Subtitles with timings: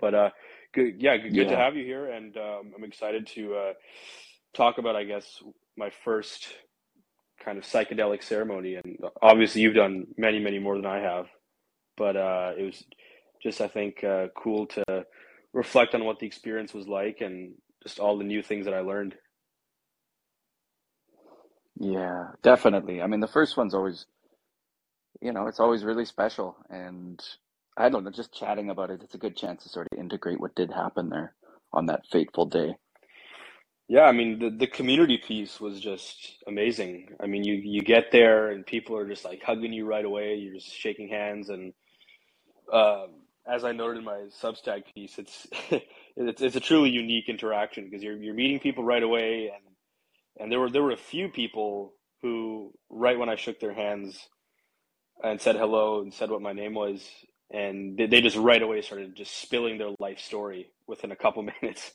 [0.00, 0.30] But uh,
[0.72, 3.72] good, yeah, good, good to have you here, and um, I'm excited to uh,
[4.54, 5.42] talk about, I guess,
[5.76, 6.48] my first
[7.44, 8.76] kind of psychedelic ceremony.
[8.76, 11.26] And obviously, you've done many, many more than I have,
[11.96, 12.84] but uh, it was
[13.42, 15.06] just, I think, uh, cool to
[15.52, 18.80] reflect on what the experience was like and just all the new things that I
[18.80, 19.14] learned.
[21.78, 23.00] Yeah, definitely.
[23.00, 24.04] I mean, the first one's always,
[25.20, 26.56] you know, it's always really special.
[26.68, 27.18] And
[27.76, 30.40] I don't know, just chatting about it, it's a good chance to sort of integrate
[30.40, 31.34] what did happen there
[31.72, 32.74] on that fateful day.
[33.88, 37.08] Yeah, I mean the the community piece was just amazing.
[37.20, 40.36] I mean you you get there and people are just like hugging you right away.
[40.36, 41.72] You're just shaking hands and
[42.72, 43.08] um,
[43.46, 45.46] as I noted in my Substack piece, it's
[46.16, 49.64] it's it's a truly unique interaction because you're you're meeting people right away and
[50.38, 54.28] and there were there were a few people who right when I shook their hands
[55.22, 57.04] and said hello and said what my name was
[57.50, 61.42] and they, they just right away started just spilling their life story within a couple
[61.62, 61.92] minutes.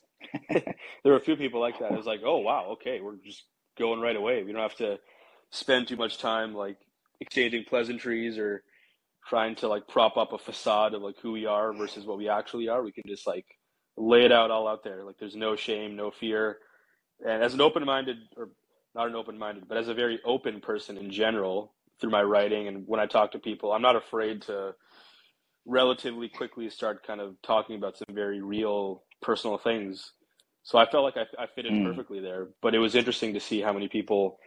[0.50, 0.64] there
[1.06, 1.92] were a few people like that.
[1.92, 3.44] I was like, oh wow, okay, we're just
[3.78, 4.44] going right away.
[4.44, 5.00] We don't have to
[5.52, 6.78] spend too much time like
[7.22, 8.64] exchanging pleasantries or
[9.28, 12.30] trying to like prop up a facade of like who we are versus what we
[12.30, 12.84] actually are.
[12.84, 13.46] We can just like
[13.98, 15.04] lay it out all out there.
[15.04, 16.58] Like there's no shame, no fear.
[17.26, 18.50] And as an open-minded or
[18.94, 22.86] not an open-minded, but as a very open person in general through my writing and
[22.88, 24.76] when I talk to people, I'm not afraid to
[25.66, 30.14] relatively quickly start kind of talking about some very real personal things.
[30.64, 31.84] So I felt like I, I fit in Mm.
[31.84, 34.40] perfectly there, but it was interesting to see how many people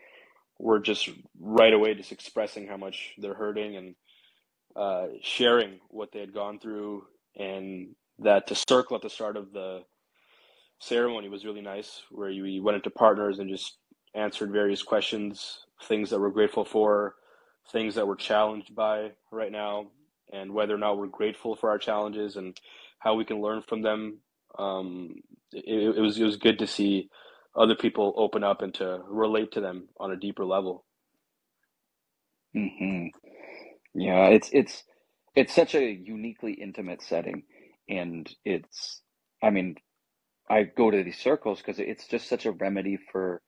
[0.59, 1.09] were just
[1.41, 3.95] right away just expressing how much they're hurting and
[4.77, 7.05] uh, sharing what they had gone through,
[7.37, 9.83] and that to circle at the start of the
[10.81, 13.79] ceremony was really nice, where you, we went into partners and just
[14.15, 17.15] answered various questions, things that we're grateful for,
[17.73, 19.91] things that we're challenged by right now,
[20.33, 22.59] and whether or not we're grateful for our challenges and
[23.01, 24.21] how we can learn from them.
[24.59, 25.17] Um,
[25.53, 27.11] it, it was it was good to see
[27.57, 30.85] other people open up and to relate to them on a deeper level.
[32.55, 33.07] hmm
[33.95, 34.85] Yeah, it's it's
[35.37, 37.45] it's such a uniquely intimate setting,
[37.89, 39.03] and it's,
[39.43, 39.77] I mean,
[40.51, 43.43] I go to these circles because it's just such a remedy for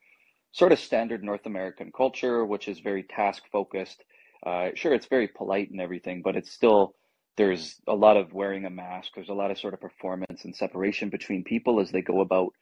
[0.52, 4.04] sort of standard North American culture, which is very task focused.
[4.44, 6.94] Uh, sure, it's very polite and everything, but it's still,
[7.36, 9.10] there's a lot of wearing a mask.
[9.14, 12.52] There's a lot of sort of performance and separation between people as they go about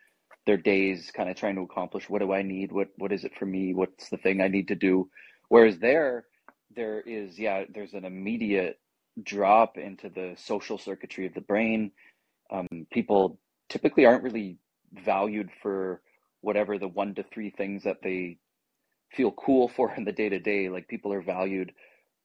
[0.46, 2.72] their days, kind of trying to accomplish what do I need?
[2.72, 3.74] What what is it for me?
[3.74, 5.08] What's the thing I need to do?
[5.48, 6.24] Whereas there,
[6.74, 8.78] there is, yeah, there's an immediate
[9.22, 11.90] drop into the social circuitry of the brain.
[12.50, 14.58] Um, people typically aren't really
[14.92, 16.00] valued for
[16.40, 18.38] whatever the one to three things that they
[19.12, 20.68] feel cool for in the day to day.
[20.68, 21.72] Like people are valued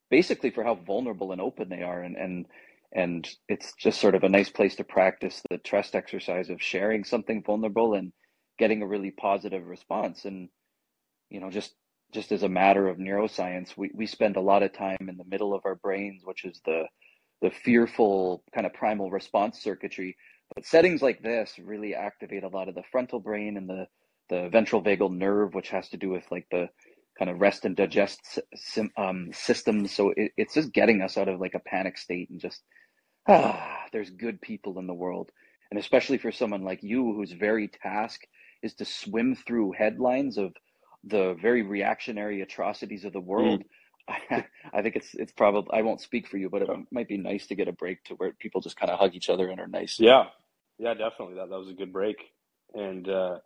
[0.10, 2.46] basically for how vulnerable and open they are, and and
[2.94, 7.04] and it's just sort of a nice place to practice the trust exercise of sharing
[7.04, 8.14] something vulnerable and
[8.60, 10.26] getting a really positive response.
[10.26, 10.50] And
[11.30, 11.74] you know, just
[12.14, 15.26] just as a matter of neuroscience, we, we spend a lot of time in the
[15.26, 16.86] middle of our brains, which is the
[17.42, 20.16] the fearful kind of primal response circuitry.
[20.56, 23.88] But settings like this really activate a lot of the frontal brain and the
[24.30, 26.70] the ventral vagal nerve, which has to do with like the
[27.20, 28.40] kind of rest and digest
[28.98, 29.92] um, systems.
[29.94, 32.62] So it, it's just getting us out of like a panic state and just
[33.28, 35.32] ah, there's good people in the world,
[35.72, 38.22] and especially for someone like you whose very task
[38.62, 40.54] is to swim through headlines of
[41.04, 43.52] the very reactionary atrocities of the Mm.
[43.52, 43.64] world.
[44.10, 47.48] I think it's it's probably I won't speak for you, but it might be nice
[47.48, 49.68] to get a break to where people just kind of hug each other and are
[49.68, 50.00] nice.
[50.00, 50.26] Yeah,
[50.80, 51.36] yeah, definitely.
[51.36, 52.18] That that was a good break,
[52.76, 53.38] and uh,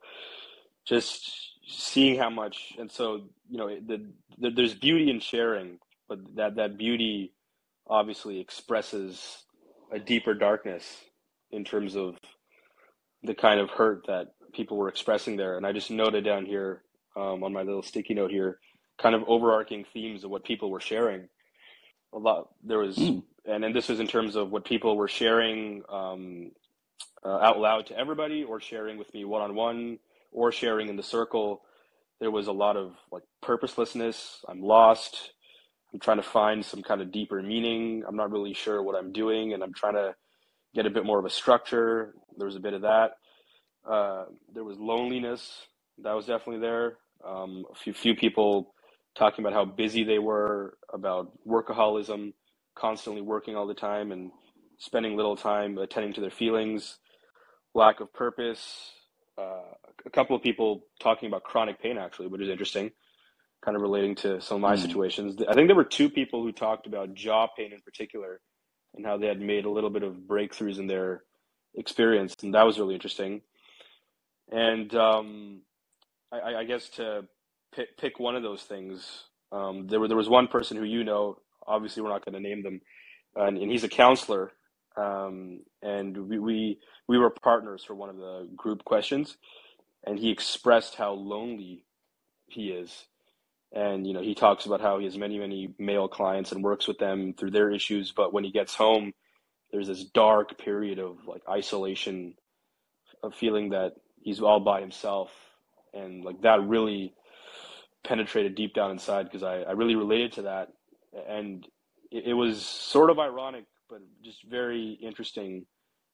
[0.88, 1.32] just
[1.68, 2.74] seeing how much.
[2.80, 4.06] And so you know, the,
[4.40, 7.34] the there's beauty in sharing, but that that beauty
[7.90, 9.44] obviously expresses
[9.92, 10.86] a deeper darkness
[11.52, 12.16] in terms of
[13.24, 15.58] the kind of hurt that people were expressing there.
[15.58, 16.84] And I just noted down here
[17.16, 18.60] um, on my little sticky note here,
[19.02, 21.28] kind of overarching themes of what people were sharing.
[22.14, 23.24] A lot there was, Mm.
[23.46, 26.52] and then this was in terms of what people were sharing um,
[27.26, 30.00] uh, out loud to everybody, or sharing with me one on one,
[30.38, 31.64] or sharing in the circle.
[32.20, 34.46] There was a lot of like purposelessness.
[34.48, 35.32] I'm lost.
[35.92, 38.04] I'm trying to find some kind of deeper meaning.
[38.08, 40.16] I'm not really sure what I'm doing, and I'm trying to
[40.76, 42.14] get a bit more of a structure.
[42.38, 43.14] There was a bit of that.
[43.90, 45.66] Uh, there was loneliness.
[46.04, 46.98] That was definitely there.
[47.28, 48.76] Um, a few few people
[49.16, 52.34] talking about how busy they were, about workaholism,
[52.76, 54.30] constantly working all the time and
[54.78, 57.00] spending little time attending to their feelings,
[57.74, 58.92] lack of purpose.
[59.38, 59.74] Uh,
[60.06, 62.92] a couple of people talking about chronic pain, actually, which is interesting,
[63.64, 64.82] kind of relating to some of my Mm.
[64.82, 65.42] situations.
[65.48, 68.42] I think there were two people who talked about jaw pain in particular
[68.96, 71.24] and how they had made a little bit of breakthroughs in their
[71.76, 73.42] experience, and that was really interesting.
[74.52, 75.62] And um,
[76.32, 77.28] I, I, guess to
[77.76, 81.04] pick, pick one of those things, um, there were there was one person who you
[81.04, 81.38] know.
[81.68, 82.80] Obviously, we're not going to name them,
[83.36, 84.54] and, and, he's a counselor.
[84.96, 86.80] Um, and we, we
[87.10, 89.38] we were partners for one of the group questions,
[90.08, 91.84] and he expressed how lonely
[92.48, 93.06] he is.
[93.74, 96.88] And you know, he talks about how he has many many male clients and works
[96.88, 99.12] with them through their issues, but when he gets home,
[99.72, 102.36] there's this dark period of like isolation,
[103.22, 105.30] of feeling that he's all by himself,
[105.94, 107.14] and like that really
[108.06, 110.70] penetrated deep down inside because I, I really related to that,
[111.28, 111.68] and
[112.10, 115.66] it, it was sort of ironic, but just very interesting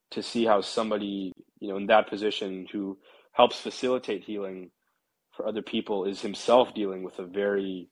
[0.10, 2.98] to see how somebody you know in that position who
[3.33, 4.71] helps facilitate healing
[5.35, 7.89] for other people is himself dealing with a very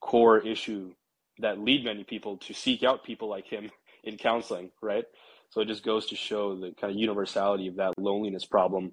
[0.00, 0.92] core issue
[1.38, 3.70] that lead many people to seek out people like him
[4.04, 5.04] in counseling, right?
[5.50, 8.92] So it just goes to show the kind of universality of that loneliness problem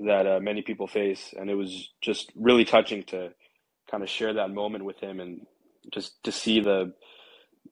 [0.00, 3.30] that uh, many people face, and it was just really touching to
[3.90, 5.46] kind of share that moment with him and
[5.92, 6.92] just to see the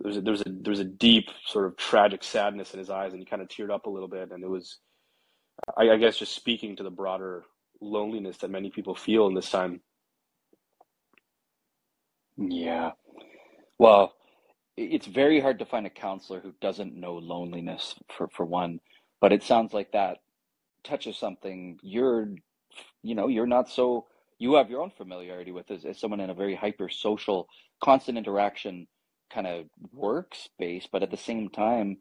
[0.00, 3.20] there's a, there's a there's a deep sort of tragic sadness in his eyes, and
[3.20, 4.78] he kind of teared up a little bit, and it was,
[5.76, 7.44] I, I guess, just speaking to the broader
[7.80, 9.80] loneliness that many people feel in this time.
[12.36, 12.92] Yeah.
[13.78, 14.14] Well,
[14.76, 18.80] it's very hard to find a counselor who doesn't know loneliness for, for one,
[19.20, 20.18] but it sounds like that
[20.82, 22.28] touches something you're,
[23.02, 24.06] you know, you're not so,
[24.38, 27.46] you have your own familiarity with as, as someone in a very hyper social,
[27.82, 28.86] constant interaction
[29.32, 29.66] kind of
[29.96, 31.98] workspace, but at the same time,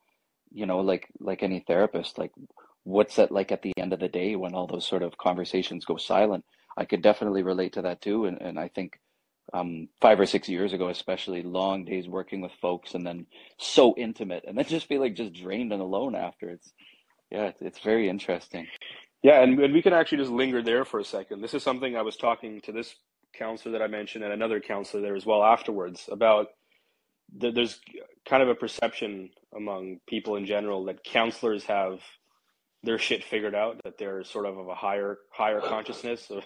[0.51, 2.31] you know, like, like any therapist, like
[2.83, 5.85] what's that like at the end of the day when all those sort of conversations
[5.85, 6.45] go silent?
[6.77, 8.25] I could definitely relate to that too.
[8.25, 8.99] And, and I think
[9.53, 13.27] um, five or six years ago, especially long days working with folks and then
[13.57, 16.49] so intimate and then just be like just drained and alone after.
[16.49, 16.71] It's,
[17.29, 18.67] yeah, it's, it's very interesting.
[19.21, 21.41] Yeah, and, and we can actually just linger there for a second.
[21.41, 22.95] This is something I was talking to this
[23.33, 26.47] counselor that I mentioned and another counselor there as well afterwards about
[27.35, 27.79] the, there's
[28.27, 31.99] kind of a perception among people in general that counselors have
[32.83, 36.25] their shit figured out, that they're sort of of a higher higher consciousness.
[36.27, 36.41] So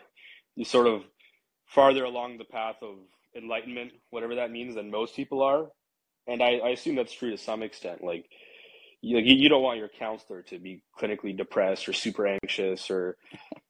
[0.55, 1.03] you sort of
[1.67, 2.95] farther along the path of
[3.35, 5.67] enlightenment, whatever that means, than most people are.
[6.27, 8.03] And I, I assume that's true to some extent.
[8.03, 8.25] Like,
[9.01, 13.17] you, you don't want your counselor to be clinically depressed or super anxious or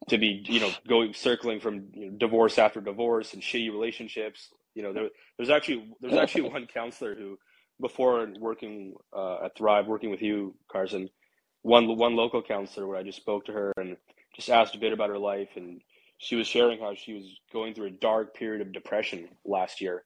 [0.09, 4.49] to be, you know, going circling from you know, divorce after divorce and shitty relationships.
[4.73, 7.37] You know, there, there's actually there's actually one counselor who,
[7.79, 11.09] before working uh, at Thrive, working with you, Carson,
[11.67, 13.97] one one local counselor where I just spoke to her and
[14.35, 15.81] just asked a bit about her life and
[16.17, 20.03] she was sharing how she was going through a dark period of depression last year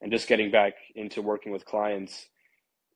[0.00, 2.26] and just getting back into working with clients.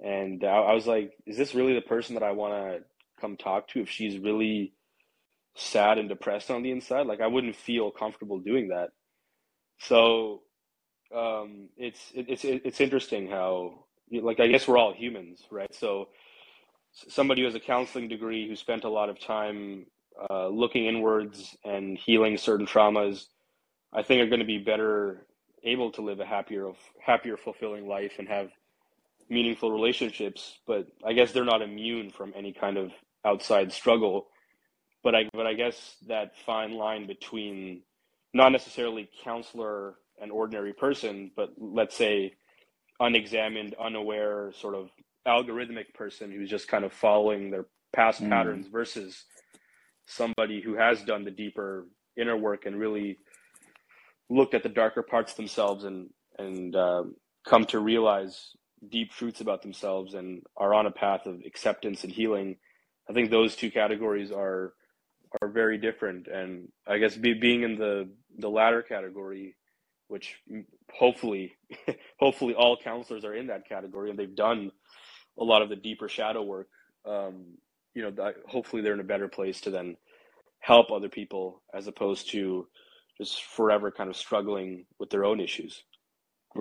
[0.00, 2.84] And I, I was like, is this really the person that I want to
[3.20, 4.72] come talk to if she's really
[5.54, 7.06] sad and depressed on the inside?
[7.06, 8.88] Like, I wouldn't feel comfortable doing that.
[9.78, 10.42] So,
[11.14, 15.72] um, it's, it, it's, it's interesting how, like, I guess we're all humans, right?
[15.72, 16.08] So,
[17.08, 19.86] somebody who has a counseling degree who spent a lot of time
[20.30, 23.26] uh, looking inwards and healing certain traumas,
[23.92, 25.26] I think are going to be better
[25.62, 26.70] able to live a happier,
[27.04, 28.50] happier, fulfilling life and have
[29.28, 30.58] meaningful relationships.
[30.66, 32.92] But I guess they're not immune from any kind of
[33.24, 34.28] outside struggle.
[35.02, 37.82] But I, but I guess that fine line between
[38.32, 42.34] not necessarily counselor and ordinary person, but let's say
[43.00, 44.88] unexamined, unaware, sort of
[45.26, 48.28] algorithmic person who's just kind of following their past mm.
[48.28, 49.24] patterns versus
[50.06, 53.18] somebody who has done the deeper inner work and really
[54.30, 57.02] looked at the darker parts themselves and and uh,
[57.46, 58.50] come to realize
[58.90, 62.56] deep truths about themselves and are on a path of acceptance and healing.
[63.08, 64.74] I think those two categories are
[65.42, 69.56] are very different, and I guess be, being in the the latter category,
[70.08, 70.36] which
[70.92, 71.54] hopefully
[72.18, 74.70] hopefully all counselors are in that category and they've done
[75.38, 76.68] a lot of the deeper shadow work.
[77.06, 77.58] Um,
[77.94, 79.96] you know, hopefully they're in a better place to then
[80.60, 82.66] help other people as opposed to
[83.18, 85.82] just forever kind of struggling with their own issues.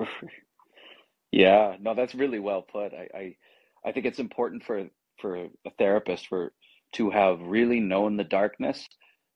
[1.32, 2.94] yeah, no, that's really well put.
[2.94, 3.36] I, I,
[3.86, 4.88] I think it's important for
[5.22, 6.52] for a therapist for
[6.94, 8.88] to have really known the darkness.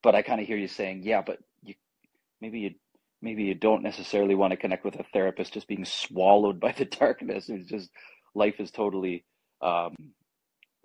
[0.01, 1.75] But I kind of hear you saying, yeah, but you
[2.41, 2.71] maybe you
[3.21, 6.85] maybe you don't necessarily want to connect with a therapist just being swallowed by the
[6.99, 7.49] darkness.
[7.49, 7.89] It's just
[8.33, 9.25] life is totally
[9.61, 9.95] um,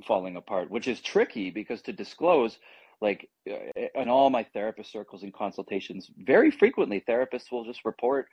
[0.07, 2.59] falling apart, which is tricky because to disclose,
[3.01, 3.55] like uh,
[3.95, 8.29] in all my therapist circles and consultations, very frequently therapists will just report,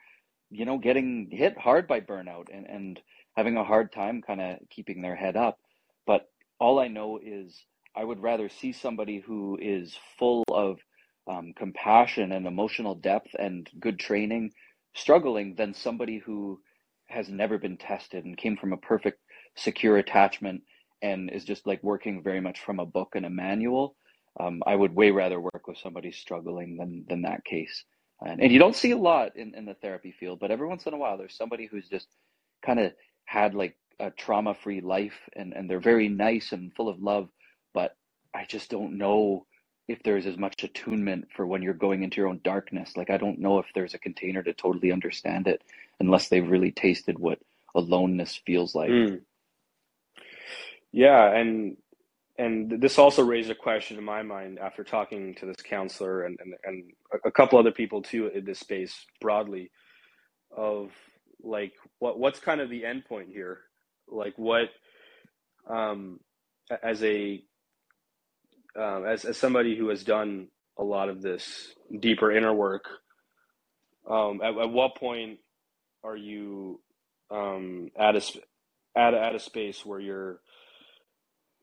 [0.50, 3.00] you know, getting hit hard by burnout and, and
[3.36, 5.58] having a hard time kind of keeping their head up.
[6.06, 7.64] But all I know is
[7.96, 10.78] I would rather see somebody who is full of
[11.28, 14.52] um, compassion and emotional depth and good training
[14.94, 16.60] struggling than somebody who
[17.06, 19.20] has never been tested and came from a perfect
[19.54, 20.62] secure attachment
[21.02, 23.96] and is just like working very much from a book and a manual.
[24.38, 27.84] Um, I would way rather work with somebody struggling than than that case.
[28.24, 30.86] And, and you don't see a lot in, in the therapy field, but every once
[30.86, 32.06] in a while there's somebody who's just
[32.64, 32.92] kind of
[33.24, 37.28] had like a trauma free life and, and they're very nice and full of love,
[37.74, 37.96] but
[38.34, 39.46] I just don't know
[39.88, 42.96] if there's as much attunement for when you're going into your own darkness.
[42.96, 45.62] Like I don't know if there's a container to totally understand it
[46.00, 47.40] unless they've really tasted what
[47.74, 48.90] aloneness feels like.
[48.90, 49.20] Mm.
[50.92, 51.78] Yeah, and
[52.38, 56.38] and this also raised a question in my mind after talking to this counselor and
[56.40, 56.92] and, and
[57.24, 59.70] a couple other people too in this space broadly
[60.56, 60.90] of
[61.42, 63.60] like what what's kind of the end point here?
[64.08, 64.70] Like what
[65.70, 66.20] um
[66.82, 67.42] as a
[68.76, 72.84] um, as as somebody who has done a lot of this deeper inner work,
[74.10, 75.38] um, at, at what point
[76.04, 76.80] are you
[77.30, 78.18] um, at a
[78.96, 80.41] at at a space where you're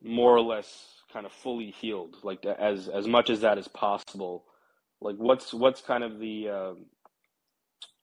[0.04, 4.46] more or less kind of fully healed, like as as much as that is possible?
[5.02, 6.74] Like what's what's kind of the uh,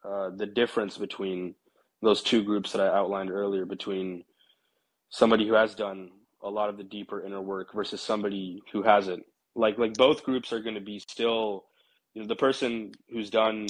[0.09, 1.55] uh, the difference between
[2.03, 4.25] those two groups that I outlined earlier between
[5.11, 6.11] somebody who has done
[6.43, 9.25] a lot of the deeper inner work versus somebody who hasn't.
[9.55, 11.65] Like like both groups are going to be still,
[12.15, 13.67] you know, the person who's done,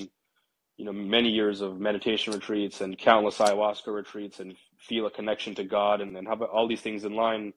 [0.77, 5.55] you know, many years of meditation retreats and countless ayahuasca retreats and feel a connection
[5.57, 7.53] to God and then have all these things in line.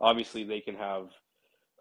[0.00, 1.08] Obviously, they can have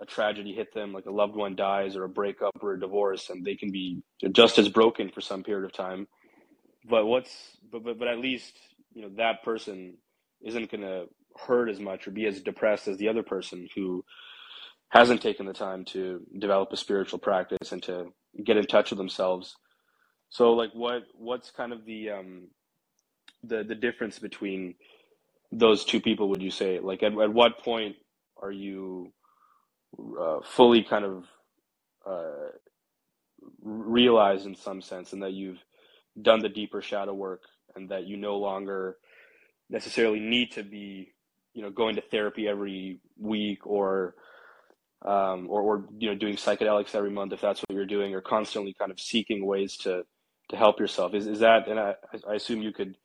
[0.01, 3.29] a tragedy hit them, like a loved one dies or a breakup or a divorce,
[3.29, 6.07] and they can be just as broken for some period of time.
[6.89, 8.53] But what's but but, but at least
[8.93, 9.97] you know that person
[10.41, 11.05] isn't going to
[11.37, 14.03] hurt as much or be as depressed as the other person who
[14.89, 18.07] hasn't taken the time to develop a spiritual practice and to
[18.43, 19.55] get in touch with themselves.
[20.29, 22.47] So like what what's kind of the um
[23.43, 24.75] the the difference between
[25.51, 27.95] those two people would you say like at, at what point
[28.41, 29.11] are you
[30.19, 31.25] uh, fully kind of
[32.05, 32.51] uh,
[33.61, 35.59] realized in some sense and that you've
[36.21, 37.41] done the deeper shadow work
[37.75, 38.97] and that you no longer
[39.69, 41.13] necessarily need to be
[41.53, 44.15] you know going to therapy every week or
[45.05, 48.21] um, or, or you know doing psychedelics every month if that's what you're doing or
[48.21, 50.03] constantly kind of seeking ways to
[50.49, 51.13] to help yourself?
[51.13, 51.95] Is, is that and I,
[52.27, 52.95] I assume you could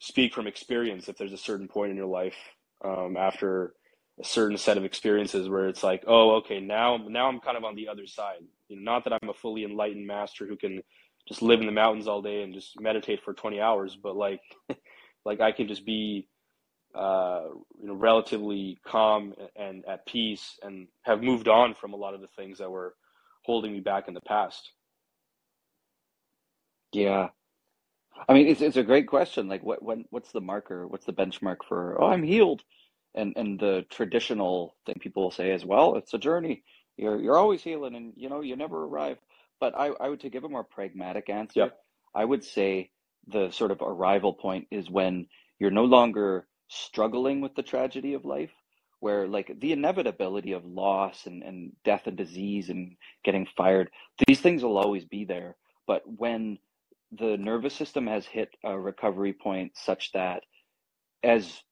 [0.00, 2.36] speak from experience if there's a certain point in your life
[2.84, 3.74] um, after
[4.20, 7.64] a certain set of experiences where it's like oh okay now now i'm kind of
[7.64, 10.82] on the other side you know not that i'm a fully enlightened master who can
[11.28, 14.40] just live in the mountains all day and just meditate for 20 hours but like
[15.24, 16.28] like i can just be
[16.94, 17.42] uh,
[17.80, 22.20] you know, relatively calm and at peace, and have moved on from a lot of
[22.22, 22.94] the things that were
[23.44, 24.72] holding me back in the past.
[26.92, 27.28] Yeah,
[28.28, 29.48] I mean, it's it's a great question.
[29.48, 30.86] Like, what when what's the marker?
[30.86, 32.00] What's the benchmark for?
[32.00, 32.62] Oh, I'm healed,
[33.16, 35.96] and and the traditional thing people will say as well.
[35.96, 36.62] It's a journey.
[36.96, 39.18] You're you're always healing, and you know you never arrive.
[39.60, 41.60] But I I would to give a more pragmatic answer.
[41.60, 41.78] Yep.
[42.14, 42.90] I would say
[43.28, 45.26] the sort of arrival point is when
[45.58, 48.50] you're no longer struggling with the tragedy of life
[49.00, 53.90] where like the inevitability of loss and, and death and disease and getting fired
[54.26, 55.56] these things will always be there
[55.86, 56.58] but when
[57.12, 60.42] the nervous system has hit a recovery point such that
[61.22, 61.62] as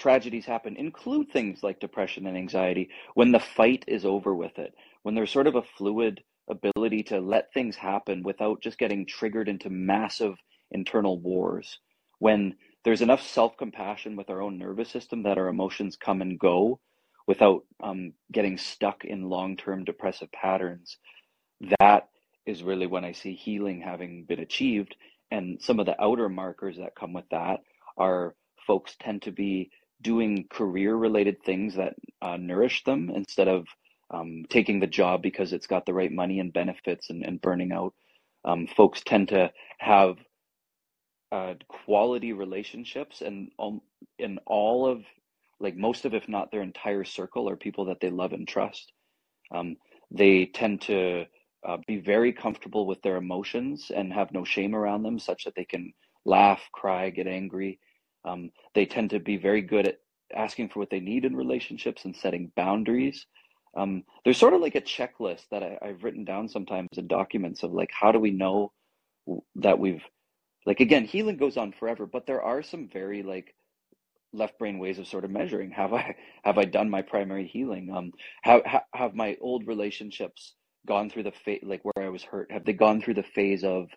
[0.00, 4.74] tragedies happen include things like depression and anxiety when the fight is over with it
[5.02, 9.48] when there's sort of a fluid ability to let things happen without just getting triggered
[9.48, 10.34] into massive
[10.72, 11.78] internal wars
[12.18, 12.54] when
[12.84, 16.80] there's enough self compassion with our own nervous system that our emotions come and go
[17.26, 20.96] without um, getting stuck in long term depressive patterns.
[21.78, 22.08] That
[22.46, 24.96] is really when I see healing having been achieved.
[25.30, 27.60] And some of the outer markers that come with that
[27.96, 28.34] are
[28.66, 29.70] folks tend to be
[30.02, 33.66] doing career related things that uh, nourish them instead of
[34.12, 37.72] um, taking the job because it's got the right money and benefits and, and burning
[37.72, 37.94] out.
[38.44, 40.16] Um, folks tend to have
[41.30, 43.80] uh, quality relationships and um,
[44.18, 45.04] in all of
[45.60, 48.92] like most of if not their entire circle are people that they love and trust
[49.54, 49.76] um,
[50.10, 51.24] they tend to
[51.68, 55.54] uh, be very comfortable with their emotions and have no shame around them such that
[55.56, 55.92] they can
[56.26, 57.78] laugh cry get angry
[58.24, 60.00] um, they tend to be very good at
[60.34, 63.26] asking for what they need in relationships and setting boundaries
[63.76, 67.62] um, there's sort of like a checklist that I, i've written down sometimes in documents
[67.62, 68.72] of like how do we know
[69.56, 70.02] that we've
[70.66, 73.54] like again healing goes on forever but there are some very like
[74.32, 77.90] left brain ways of sort of measuring have I have I done my primary healing?
[77.94, 78.12] Um,
[78.42, 78.62] how
[78.94, 80.54] have my old relationships
[80.86, 82.50] gone through the phase like where I was hurt?
[82.52, 83.88] Have they gone through the phase of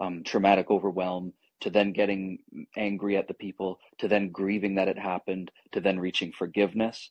[0.00, 2.40] um, traumatic overwhelm to then getting
[2.76, 7.10] angry at the people to then grieving that it happened to then reaching forgiveness?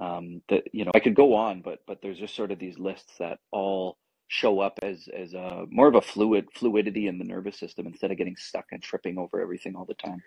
[0.00, 2.78] Um, that you know I could go on, but but there's just sort of these
[2.78, 7.24] lists that all show up as as a more of a fluid fluidity in the
[7.24, 10.24] nervous system instead of getting stuck and tripping over everything all the time.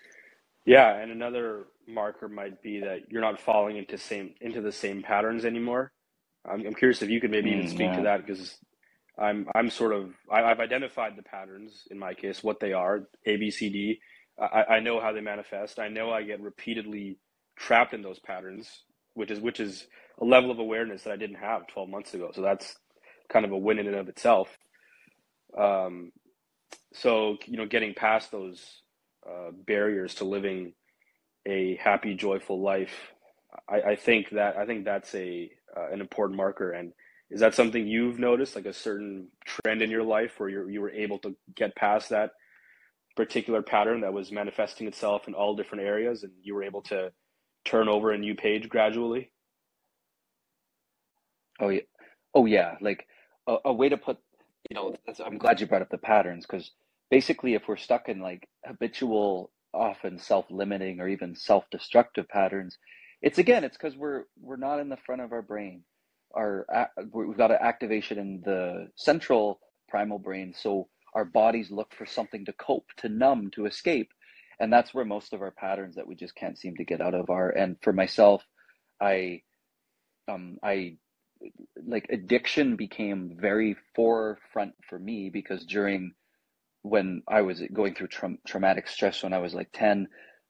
[0.66, 5.04] Yeah, and another marker might be that you're not falling into same into the same
[5.04, 5.92] patterns anymore.
[6.50, 8.58] I'm, I'm curious if you could maybe even Mm, speak to that because
[9.20, 13.08] I'm I'm sort of I, I've identified the patterns in my case, what they are,
[13.26, 14.00] A, B, C, D.
[14.42, 15.80] I, I know how they manifest.
[15.80, 17.20] I know I get repeatedly
[17.58, 18.70] trapped in those patterns,
[19.16, 19.88] which is which is
[20.22, 22.32] a level of awareness that I didn't have 12 months ago.
[22.34, 22.76] So that's
[23.32, 24.50] kind of a win in and of itself.
[25.58, 26.12] Um,
[26.94, 28.64] so you know, getting past those
[29.30, 30.74] uh, barriers to living
[31.48, 33.14] a happy, joyful life,
[33.70, 36.72] I, I think that I think that's a uh, an important marker.
[36.72, 36.94] And
[37.32, 40.82] is that something you've noticed, like a certain trend in your life where you you
[40.82, 42.32] were able to get past that
[43.16, 47.12] particular pattern that was manifesting itself in all different areas, and you were able to
[47.66, 49.32] turn over a new page gradually?
[51.60, 51.82] Oh yeah.
[52.36, 52.76] Oh yeah.
[52.82, 53.08] Like
[53.48, 54.18] a, a way to put,
[54.70, 54.96] you know,
[55.26, 56.72] I'm glad you brought up the patterns because
[57.12, 62.78] basically if we're stuck in like habitual, often self-limiting or even self-destructive patterns,
[63.22, 65.84] it's again, it's because we're we're not in the front of our brain.
[66.36, 66.66] Our
[67.12, 72.46] we've got an activation in the central primal brain, so our bodies look for something
[72.46, 74.12] to cope, to numb, to escape,
[74.60, 77.16] and that's where most of our patterns that we just can't seem to get out
[77.16, 77.50] of are.
[77.50, 78.44] And for myself,
[79.02, 79.42] I
[80.28, 80.98] um I
[81.86, 86.14] like addiction became very forefront for me because during
[86.82, 90.08] when I was going through tra- traumatic stress when I was like 10,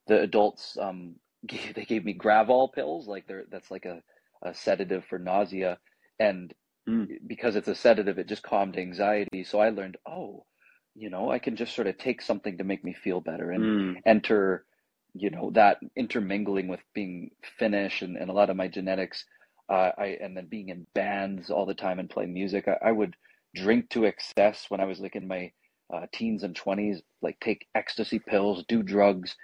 [0.08, 4.02] the adults um gave, they gave me Gravol pills like they're that's like a,
[4.43, 5.77] a sedative for nausea
[6.19, 6.53] and
[6.88, 7.08] Mm.
[7.27, 10.46] because it's a sedative it just calmed anxiety so I learned oh
[10.95, 13.63] you know I can just sort of take something to make me feel better and
[13.63, 14.02] Mm.
[14.06, 14.65] enter
[15.13, 19.25] you know that intermingling with being Finnish and, and a lot of my genetics
[19.69, 22.91] uh, I and then being in bands all the time and playing music I, I
[22.91, 23.15] would
[23.56, 25.52] drink to excess when I was like in my
[25.93, 29.36] uh, teens and 20s like take ecstasy pills do drugs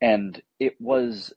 [0.00, 1.32] and it was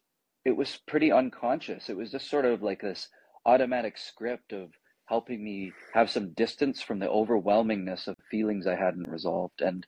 [0.48, 1.90] it was pretty unconscious.
[1.90, 3.10] It was just sort of like this
[3.46, 4.70] automatic script of
[5.08, 9.62] helping me have some distance from the overwhelmingness of feelings I hadn't resolved.
[9.62, 9.86] And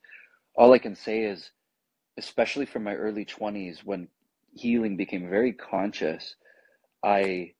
[0.55, 1.51] all I can say is
[2.17, 4.09] especially from my early 20s when
[4.53, 6.35] healing became very conscious
[7.05, 7.53] I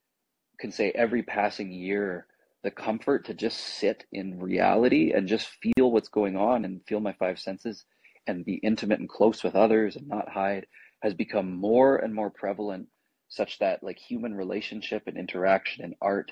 [0.60, 2.28] can say every passing year
[2.64, 7.00] the comfort to just sit in reality and just feel what's going on and feel
[7.00, 7.86] my five senses
[8.28, 10.68] and be intimate and close with others and not hide
[11.02, 12.88] has become more and more prevalent
[13.30, 16.32] such that like human relationship and interaction and art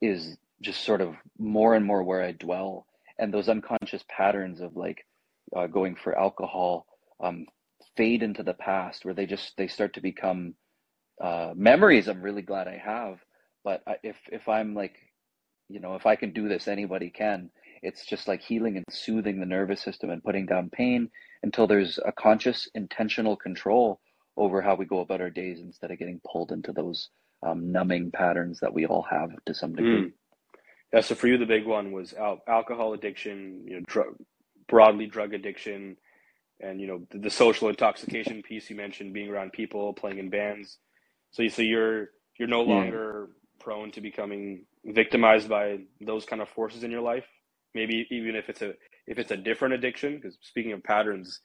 [0.00, 2.86] is just sort of more and more where I dwell
[3.18, 5.04] and those unconscious patterns of like
[5.54, 6.86] uh, going for alcohol
[7.22, 7.46] um,
[7.96, 10.54] fade into the past where they just they start to become
[11.22, 13.18] uh, memories I'm really glad I have.
[13.62, 14.96] But I, if if I'm like,
[15.68, 17.50] you know, if I can do this, anybody can.
[17.82, 21.10] It's just like healing and soothing the nervous system and putting down pain
[21.42, 24.00] until there's a conscious, intentional control
[24.36, 27.10] over how we go about our days instead of getting pulled into those
[27.42, 30.06] um, numbing patterns that we all have to some degree.
[30.06, 30.12] Mm.
[30.92, 34.16] Yeah, so for you, the big one was al alcohol addiction, you know, drug,
[34.68, 35.96] broadly drug addiction,
[36.60, 40.30] and you know the, the social intoxication piece you mentioned, being around people, playing in
[40.30, 40.78] bands.
[41.32, 42.74] So you, so you're you're no Yeah.
[42.74, 47.26] longer prone to becoming victimized by those kind of forces in your life.
[47.74, 48.74] Maybe even if it's a
[49.10, 51.40] if it's a different addiction, because speaking of patterns,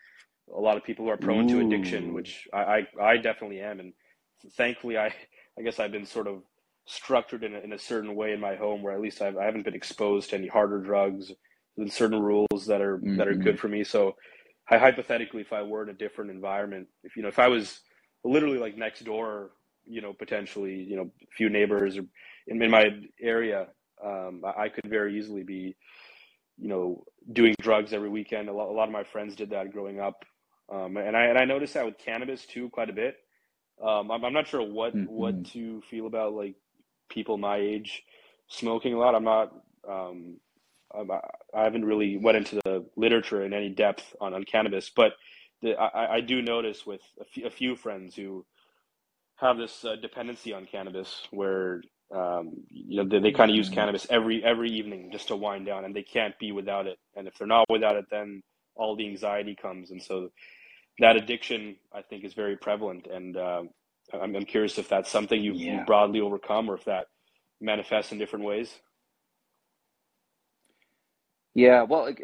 [0.56, 3.92] a lot of people are prone to addiction, which I, I, I definitely am, and
[4.56, 5.14] thankfully I
[5.58, 6.44] I guess I've been sort of
[6.86, 9.46] structured in a, in a certain way in my home where at least I've, I
[9.46, 11.32] haven't been exposed to any harder drugs
[11.78, 13.84] and certain rules that are that are good for me.
[13.84, 14.16] So,
[14.70, 17.80] hy- hypothetically, if I were in a different environment, if you know, if I was
[18.24, 19.52] literally like next door,
[19.86, 22.06] you know, potentially, you know, a few neighbors or
[22.48, 22.86] in, in my
[23.20, 23.68] area,
[24.04, 25.76] um, I, I could very easily be,
[26.58, 28.50] you know, doing drugs every weekend.
[28.50, 30.26] A lot, a lot of my friends did that growing up,
[30.72, 33.18] um, and I and I noticed that with cannabis too, quite a bit.
[33.82, 36.56] Um, I'm, I'm not sure what hmm what to feel about like
[37.10, 38.04] people my age
[38.48, 39.16] smoking a lot.
[39.16, 39.54] I'm not.
[39.88, 40.38] Um,
[40.94, 41.20] I'm, I
[41.54, 45.14] I haven't really went into the literature in any depth on, on cannabis, but
[45.62, 48.46] the, I, I do notice with a few, a few friends who
[49.38, 51.82] have this uh, dependency on cannabis, where
[52.14, 55.36] um, you know they, they kind of use hmm cannabis every every evening just to
[55.36, 57.00] wind down, and they can't be without it.
[57.16, 58.44] And if they're not without it, then
[58.76, 60.30] all the anxiety comes, and so
[61.00, 63.08] that addiction I think is very prevalent.
[63.08, 63.64] And uh,
[64.14, 65.68] I'm, I'm curious if that's something you've, Yeah.
[65.68, 67.08] you've broadly overcome or if that
[67.62, 68.74] manifests in different ways.
[71.56, 72.22] Yeah, well, like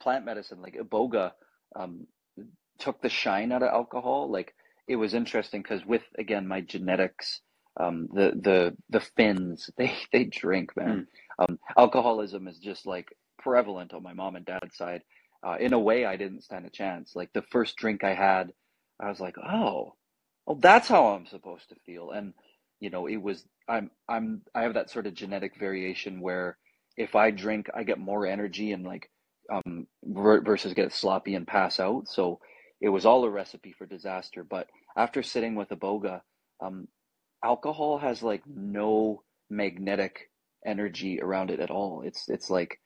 [0.00, 1.32] plant medicine, like iboga,
[1.76, 2.06] um,
[2.78, 4.30] took the shine out of alcohol.
[4.30, 4.54] Like
[4.88, 7.40] it was interesting because with again my genetics,
[7.78, 11.06] um, the the the Finns they they drink, man.
[11.38, 13.08] Um, alcoholism is just like
[13.38, 15.02] prevalent on my mom and dad's side.
[15.46, 17.14] Uh, in a way, I didn't stand a chance.
[17.14, 18.52] Like the first drink I had,
[18.98, 19.94] I was like, oh,
[20.46, 22.12] oh, that's how I'm supposed to feel.
[22.12, 22.32] And
[22.80, 26.56] you know, it was I'm I'm I have that sort of genetic variation where
[26.96, 29.10] if I drink, I get more energy and like
[29.52, 32.08] um versus get sloppy and pass out.
[32.08, 32.40] So
[32.80, 34.44] it was all a recipe for disaster.
[34.44, 36.20] But after sitting with Iboga,
[36.60, 36.88] um,
[37.44, 40.30] alcohol has like no magnetic
[40.66, 42.02] energy around it at all.
[42.04, 42.80] It's it's like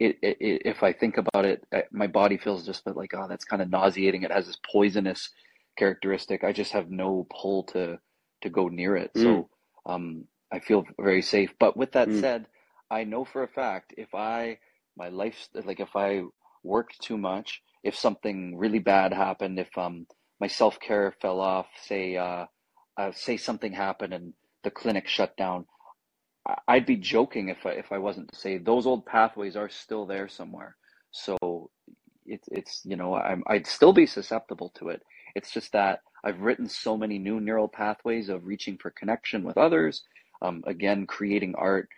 [0.00, 3.12] it, it, it if I think about it, uh, my body feels just that like
[3.14, 4.24] oh that's kind of nauseating.
[4.24, 5.30] It has this poisonous
[5.78, 6.44] characteristic.
[6.44, 8.00] I just have no pull to
[8.42, 9.12] to go near it.
[9.16, 9.22] Mm.
[9.22, 9.50] So
[9.86, 11.52] um, I feel very safe.
[11.60, 12.20] But with that Mm.
[12.20, 12.46] said,
[12.90, 14.58] I know for a fact if I
[14.98, 16.22] my life like if I
[16.64, 20.06] worked too much, if something really bad happened, if um
[20.40, 22.46] my self care fell off, say uh,
[22.98, 24.34] uh say something happened and
[24.64, 25.66] the clinic shut down,
[26.68, 30.06] I'd be joking if I if I wasn't to say those old pathways are still
[30.06, 30.76] there somewhere.
[31.12, 31.70] So
[32.26, 35.02] it's it's you know I'm I'd still be susceptible to it.
[35.34, 39.58] It's just that I've written so many new neural pathways of reaching for connection with
[39.58, 40.04] others.
[40.42, 41.88] Um, again, creating art.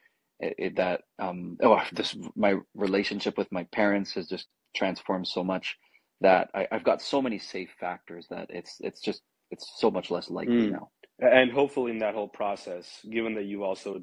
[0.40, 5.44] It, it- that um, oh this my relationship with my parents has just transformed so
[5.44, 5.76] much
[6.22, 10.10] that I, I've got so many safe factors that it's it's just it's so much
[10.10, 10.70] less likely Mm.
[10.70, 10.90] now.
[11.20, 14.02] And hopefully, in that whole process, given that you also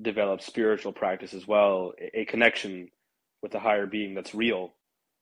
[0.00, 2.88] develop spiritual practice as well, a connection
[3.42, 4.74] with a higher being that's real,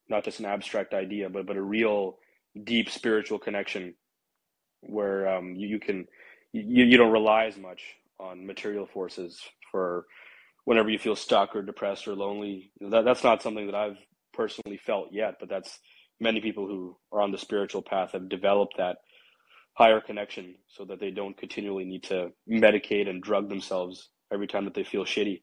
[0.09, 2.19] not just an abstract idea, but but a real
[2.65, 3.95] deep spiritual connection
[4.83, 6.07] where um, you, you can
[6.53, 7.83] you, you don't rely as much
[8.21, 10.07] on material forces for
[10.65, 12.73] whenever you feel stuck or depressed or lonely.
[12.81, 13.99] That that's not something that I've
[14.33, 15.79] personally felt yet, but that's
[16.21, 18.99] many people who are on the spiritual path have developed that
[19.75, 24.65] higher connection so that they don't continually need to medicate and drug themselves every time
[24.67, 25.43] that they feel shitty.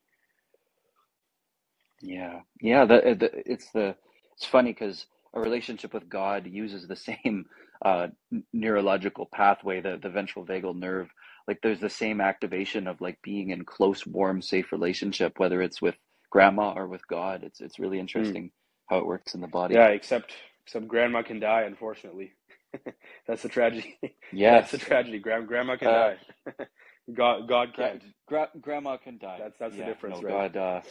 [2.01, 2.85] Yeah, yeah.
[2.85, 3.95] The, the it's the
[4.35, 7.45] it's funny because a relationship with God uses the same
[7.85, 8.07] uh,
[8.53, 11.09] neurological pathway, the the ventral vagal nerve.
[11.47, 15.81] Like there's the same activation of like being in close, warm, safe relationship, whether it's
[15.81, 15.95] with
[16.31, 17.43] grandma or with God.
[17.43, 18.39] It's it's really Mm.
[18.39, 18.51] interesting
[18.89, 19.75] how it works in the body.
[19.75, 20.33] Yeah, except
[20.65, 22.33] except grandma can die, unfortunately.
[23.27, 23.97] That's the tragedy.
[24.31, 25.19] Yeah, That's the tragedy.
[25.19, 26.65] Grand grandma can Uh, die.
[27.13, 28.03] God God can't.
[28.27, 29.39] gra grandma can die.
[29.41, 30.53] That's that's the difference, no, right?
[30.53, 30.81] God, uh,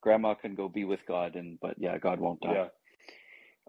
[0.00, 2.52] grandma can go be with God, and but yeah, God won't die.
[2.54, 2.68] Yeah.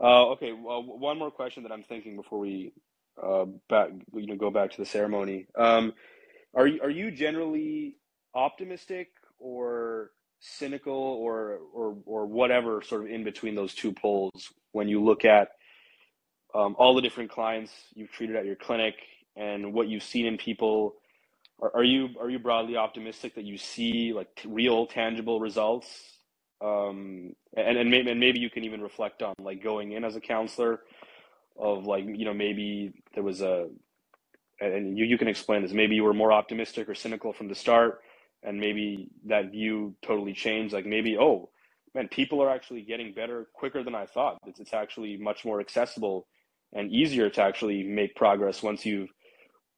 [0.01, 0.53] Uh, okay.
[0.53, 2.73] Well, one more question that I'm thinking before we
[3.21, 5.47] uh, back, you know, go back to the ceremony.
[5.57, 5.93] Um,
[6.55, 7.97] are you are you generally
[8.33, 14.87] optimistic or cynical or or or whatever sort of in between those two poles when
[14.87, 15.49] you look at
[16.53, 18.95] um, all the different clients you've treated at your clinic
[19.35, 20.95] and what you've seen in people?
[21.61, 25.87] Are, are you are you broadly optimistic that you see like real tangible results?
[26.61, 30.15] Um, and and maybe and maybe you can even reflect on like going in as
[30.15, 30.81] a counselor
[31.57, 33.67] of like you know maybe there was a
[34.61, 37.55] and you, you can explain this maybe you were more optimistic or cynical from the
[37.55, 38.01] start
[38.43, 41.49] and maybe that view totally changed like maybe oh
[41.93, 45.59] man people are actually getting better quicker than i thought it's, it's actually much more
[45.59, 46.27] accessible
[46.73, 49.09] and easier to actually make progress once you've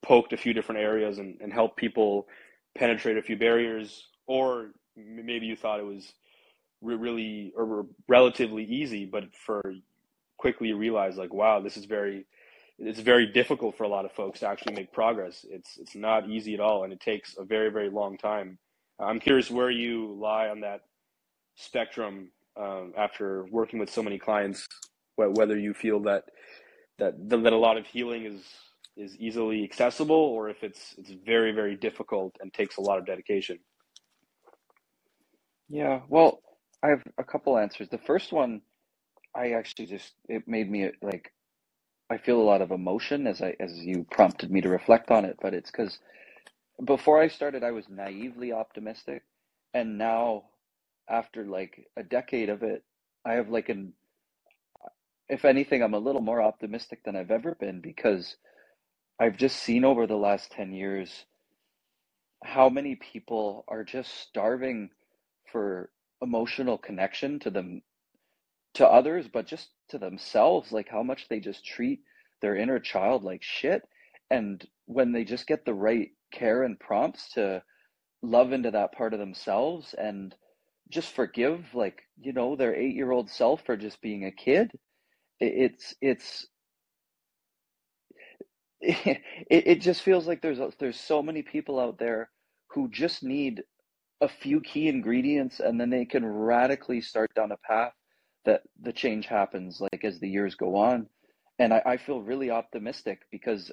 [0.04, 2.27] poked a few different areas and, and helped people
[2.77, 6.13] penetrate a few barriers or maybe you thought it was
[6.82, 9.62] re- really or relatively easy but for
[10.38, 12.25] quickly realize like wow this is very
[12.80, 15.45] it's very difficult for a lot of folks to actually make progress.
[15.49, 18.58] It's it's not easy at all and it takes a very very long time.
[18.99, 20.82] I'm curious where you lie on that
[21.56, 24.67] spectrum um, after working with so many clients
[25.15, 26.25] wh- whether you feel that
[26.99, 28.43] that that a lot of healing is
[28.97, 33.06] is easily accessible or if it's it's very very difficult and takes a lot of
[33.08, 33.60] dedication
[35.69, 36.41] Yeah, well,
[36.84, 37.89] I have a couple answers.
[37.89, 38.62] The first one,
[39.36, 41.34] I actually just it made me like
[42.10, 45.25] I feel a lot of emotion as I as you prompted me to reflect on
[45.25, 45.99] it, but it's because
[46.86, 49.23] before I started, I was naively optimistic,
[49.73, 50.45] and now
[51.10, 52.84] after like a decade of it,
[53.25, 53.93] I have like an
[55.32, 58.38] if anything, I'm a little more optimistic than I've ever been because
[59.20, 61.26] I've just seen over the last 10 years
[62.44, 64.91] how many people are just starving
[65.52, 65.91] for
[66.22, 67.84] emotional connection to them
[68.76, 72.02] to others, but just to themselves, like how much they just treat
[72.41, 73.84] their inner child like shit.
[74.32, 77.63] and when they just get the right care and prompts to
[78.24, 80.36] love into that part of themselves and
[80.89, 84.72] just forgive like you know their eight year old self for just being a kid
[85.41, 86.47] it's it's
[88.82, 92.30] it, it just feels like there's there's so many people out there
[92.69, 93.63] who just need
[94.21, 97.93] a few key ingredients and then they can radically start down a path
[98.45, 101.08] that the change happens like as the years go on.
[101.60, 103.71] And I, I feel really optimistic because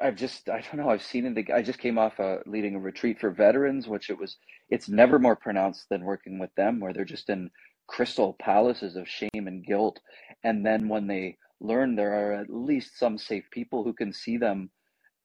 [0.00, 1.50] I've just I don't know I've seen it.
[1.50, 4.36] I just came off a leading a retreat for veterans which it was
[4.70, 7.50] it's never more pronounced than working with them where they're just in
[7.88, 10.00] crystal palaces of shame and guilt.
[10.44, 14.36] And then when they learn there are at least some safe people who can see
[14.36, 14.70] them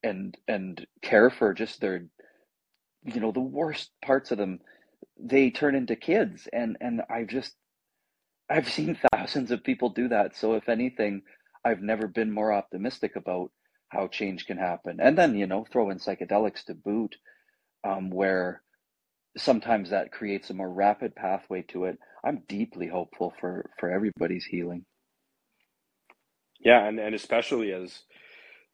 [0.04, 2.06] and and care for just their
[3.06, 4.60] you know the worst parts of them
[5.20, 6.48] they turn into kids.
[6.52, 7.56] And and I've just
[8.50, 10.36] I've seen thousands of people do that.
[10.36, 11.24] So if anything
[11.66, 13.52] I've never been more optimistic about
[13.90, 15.00] how change can happen.
[15.00, 17.16] And then, you know, throw in psychedelics to boot,
[17.84, 18.62] um, where
[19.38, 21.98] sometimes that creates a more rapid pathway to it.
[22.24, 24.86] I'm deeply hopeful for, for everybody's healing.
[26.60, 28.04] Yeah, and, and especially as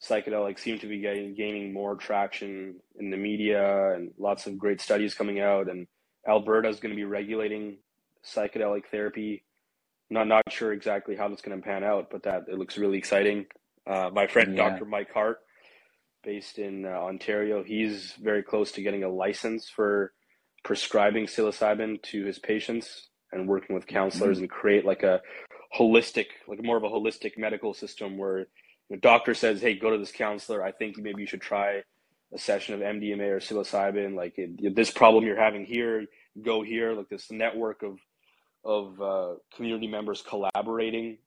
[0.02, 4.82] psychedelics seem to be getting, gaining more traction in the media and lots of great
[4.82, 5.70] studies coming out.
[5.70, 5.88] And
[6.28, 7.78] Alberta is going to be regulating
[8.24, 9.44] psychedelic therapy.
[10.12, 12.98] Not not sure exactly how that's going to pan out, but that it looks really
[12.98, 13.46] exciting.
[13.86, 14.70] Uh, my friend yeah.
[14.70, 14.86] Dr.
[14.86, 15.40] Mike Hart,
[16.24, 20.14] based in uh, Ontario, he's very close to getting a license for
[20.64, 24.44] prescribing psilocybin to his patients and working with counselors mm-hmm.
[24.44, 25.22] and create like a
[25.78, 28.48] holistic, like more of a holistic medical system where
[28.90, 30.64] the doctor says, "Hey, go to this counselor.
[30.64, 31.84] I think maybe you should try
[32.34, 34.16] a session of MDMA or psilocybin.
[34.16, 36.06] Like it, this problem you're having here,
[36.42, 36.94] go here.
[36.94, 38.00] Like this network of
[38.64, 41.18] of uh, community members collaborating,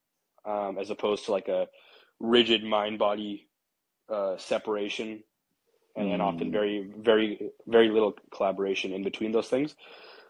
[0.45, 1.69] um, as opposed to like a
[2.21, 3.49] rigid mind body
[4.09, 5.23] uh, separation
[5.97, 6.13] and, mm.
[6.13, 9.75] and, often very very very little collaboration in between those things.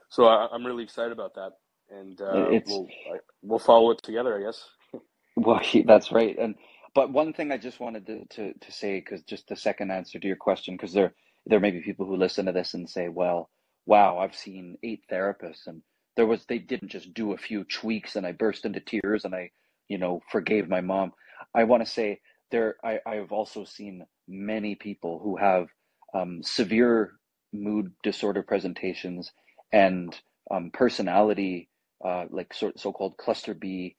[0.09, 1.53] So I, am really excited about that
[1.90, 4.64] and uh, we'll I, we'll follow it together i guess.
[5.35, 6.57] Well that's right and
[6.94, 10.18] but one thing i just wanted to to, to say because just the second answer
[10.18, 11.14] to your question because there
[11.46, 13.48] there may be people who listen to this and say well
[13.87, 15.81] wow i've seen eight therapists and
[16.16, 19.35] there was they didn't just do a few tweaks and i burst into tears and
[19.35, 19.51] i
[19.92, 21.12] you know forgave my mom.
[21.55, 22.20] I want to say
[22.51, 25.68] there, I, I've also seen many people who have
[26.14, 27.12] um, severe
[27.52, 29.32] mood disorder presentations
[29.72, 30.18] and
[30.50, 31.68] um, personality,
[32.04, 33.96] uh, like so, so-called cluster B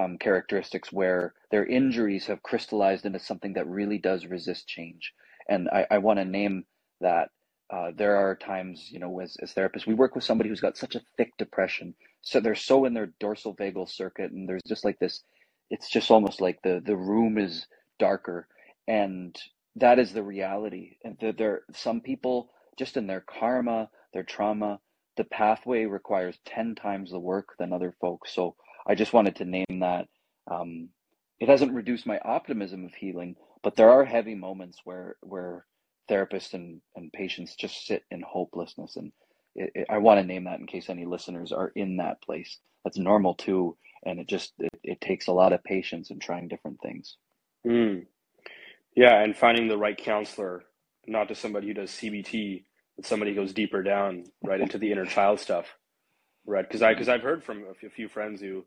[0.00, 5.12] um, characteristics, where their injuries have crystallized into something that really does resist change.
[5.48, 6.64] And I, I want to name
[7.00, 7.30] that.
[7.72, 10.76] Uh, there are times, you know, as, as therapists, we work with somebody who's got
[10.76, 14.84] such a thick depression, so they're so in their dorsal vagal circuit, and there's just
[14.84, 15.22] like this
[15.70, 17.66] it's just almost like the the room is
[17.98, 18.46] darker
[18.86, 19.36] and
[19.76, 20.96] that is the reality.
[21.04, 24.80] And that there some people just in their karma their trauma
[25.16, 28.34] the pathway requires 10 times the work than other folks.
[28.34, 30.08] So i just wanted to name that.
[30.50, 30.90] Um,
[31.40, 35.66] it hasn't reduced my optimism of healing but there are heavy moments where where
[36.08, 38.96] therapists and, and patients just sit in hopelessness.
[38.96, 39.12] And
[39.54, 42.58] it, it, i want to name that in case any listeners are in that place.
[42.84, 46.48] That's normal too and it just it, it takes a lot of patience and trying
[46.48, 47.16] different things.
[47.66, 48.06] Mm.
[48.96, 50.64] Yeah and finding the right counselor
[51.08, 52.64] not just somebody who does cbt
[52.96, 55.66] but somebody who goes deeper down right into the inner child stuff
[56.46, 56.66] right?
[56.66, 58.64] Because i because i've heard from a few friends who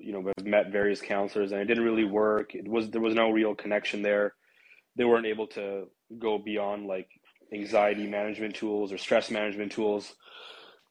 [0.00, 2.54] you know have met various counselors and it didn't really work.
[2.54, 4.34] It was there was no real connection there.
[4.96, 5.86] They weren't able to
[6.18, 7.08] go beyond like
[7.54, 10.14] anxiety management tools or stress management tools.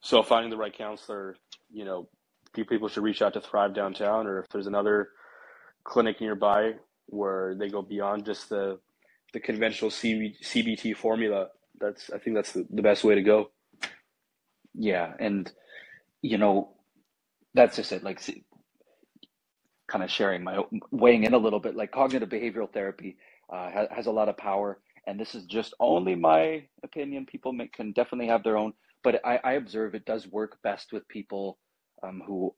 [0.01, 1.37] So finding the right counselor
[1.71, 2.09] you know
[2.53, 5.09] people should reach out to Thrive Downtown, or if there's another
[5.83, 6.73] clinic nearby
[7.07, 8.79] where they go beyond just the
[9.33, 11.49] the conventional CBT formula.
[11.79, 13.51] That's I think that's the, the best way to go.
[14.73, 15.51] Yeah, and
[16.21, 16.73] you know,
[17.53, 18.03] that's just it.
[18.03, 18.21] Like,
[19.87, 20.59] kind of sharing my
[20.91, 21.75] weighing in a little bit.
[21.75, 23.17] Like cognitive behavioral therapy
[23.51, 27.25] uh, has, has a lot of power, and this is just only my opinion.
[27.25, 30.93] People may, can definitely have their own, but I, I observe it does work best
[30.93, 31.59] with people
[32.03, 32.53] um, who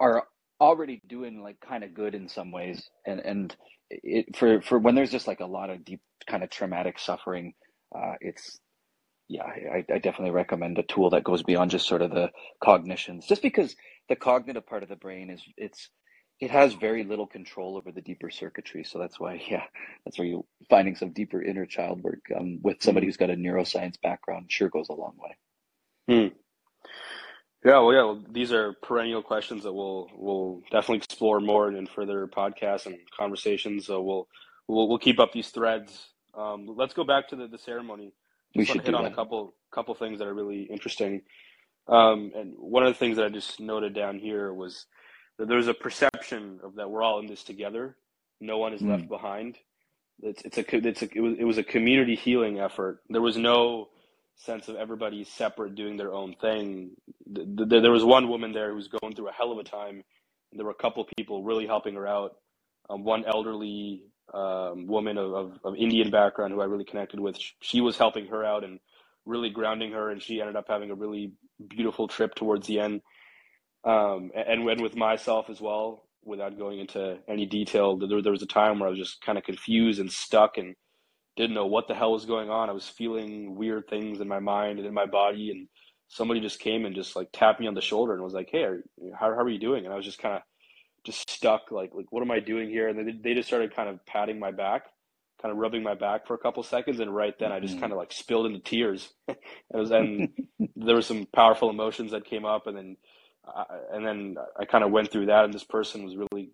[0.00, 0.24] are
[0.60, 3.56] already doing like kind of good in some ways and and
[3.90, 7.52] it for for when there's just like a lot of deep kind of traumatic suffering
[7.94, 8.58] uh it's
[9.28, 12.30] yeah I, I definitely recommend a tool that goes beyond just sort of the
[12.62, 13.76] cognitions just because
[14.08, 15.90] the cognitive part of the brain is it's
[16.40, 19.64] it has very little control over the deeper circuitry so that's why yeah
[20.04, 23.08] that's where you finding some deeper inner child work um, with somebody hmm.
[23.08, 25.36] who's got a neuroscience background sure goes a long way
[26.08, 26.36] hmm.
[27.66, 31.88] Yeah, well, yeah, well, these are perennial questions that we'll we'll definitely explore more in
[31.88, 33.86] further podcasts and conversations.
[33.86, 34.28] So we'll
[34.68, 36.10] we'll we'll keep up these threads.
[36.34, 38.14] Um, let's go back to the, the ceremony.
[38.56, 39.12] We Just want should hit on that.
[39.12, 41.22] a couple couple things that are really interesting.
[41.88, 44.86] Um, and one of the things that I just noted down here was
[45.38, 47.98] that there's a perception of that we're all in this together.
[48.40, 49.08] No one is left Mm.
[49.08, 49.58] behind.
[50.22, 53.02] It's it's a it's a it was, it was a community healing effort.
[53.10, 53.90] There was no
[54.36, 56.92] sense of everybody separate doing their own thing.
[57.34, 59.64] Th- th- There was one woman there who was going through a hell of a
[59.64, 60.04] time.
[60.52, 62.36] And there were a couple people really helping her out.
[62.90, 67.38] Um, one elderly um, woman of, of, of Indian background who I really connected with.
[67.38, 68.80] sh- She was helping her out and
[69.26, 71.32] really grounding her, and she ended up having a really
[71.68, 73.02] beautiful trip towards the end.
[73.84, 78.42] Um, and, and with myself as well, without going into any detail, there, there was
[78.42, 80.74] a time where I was just kind of confused and stuck and
[81.36, 82.70] didn't know what the hell was going on.
[82.70, 85.68] I was feeling weird things in my mind and in my body, and
[86.08, 88.64] somebody just came and just like tapped me on the shoulder and was like, "Hey,
[88.64, 88.82] are,
[89.18, 90.42] how how are you doing?" And I was just kind of
[91.04, 92.88] just stuck, like like what am I doing here?
[92.88, 94.84] And they they just started kind of patting my back,
[95.40, 97.80] kind of rubbing my back for a couple seconds, and right then I just Mhm.
[97.80, 99.12] kind of like spilled into tears.
[99.28, 99.38] it
[99.72, 100.28] was and
[100.76, 102.96] there were some powerful emotions that came up, and then
[103.46, 106.50] I, and then I kind of went through that, and this person was really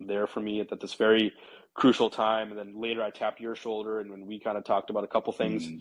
[0.00, 1.32] there for me at, at this very
[1.74, 2.50] crucial time.
[2.50, 5.08] And then later I tapped your shoulder, and when we kind of talked about a
[5.08, 5.80] couple things Mm.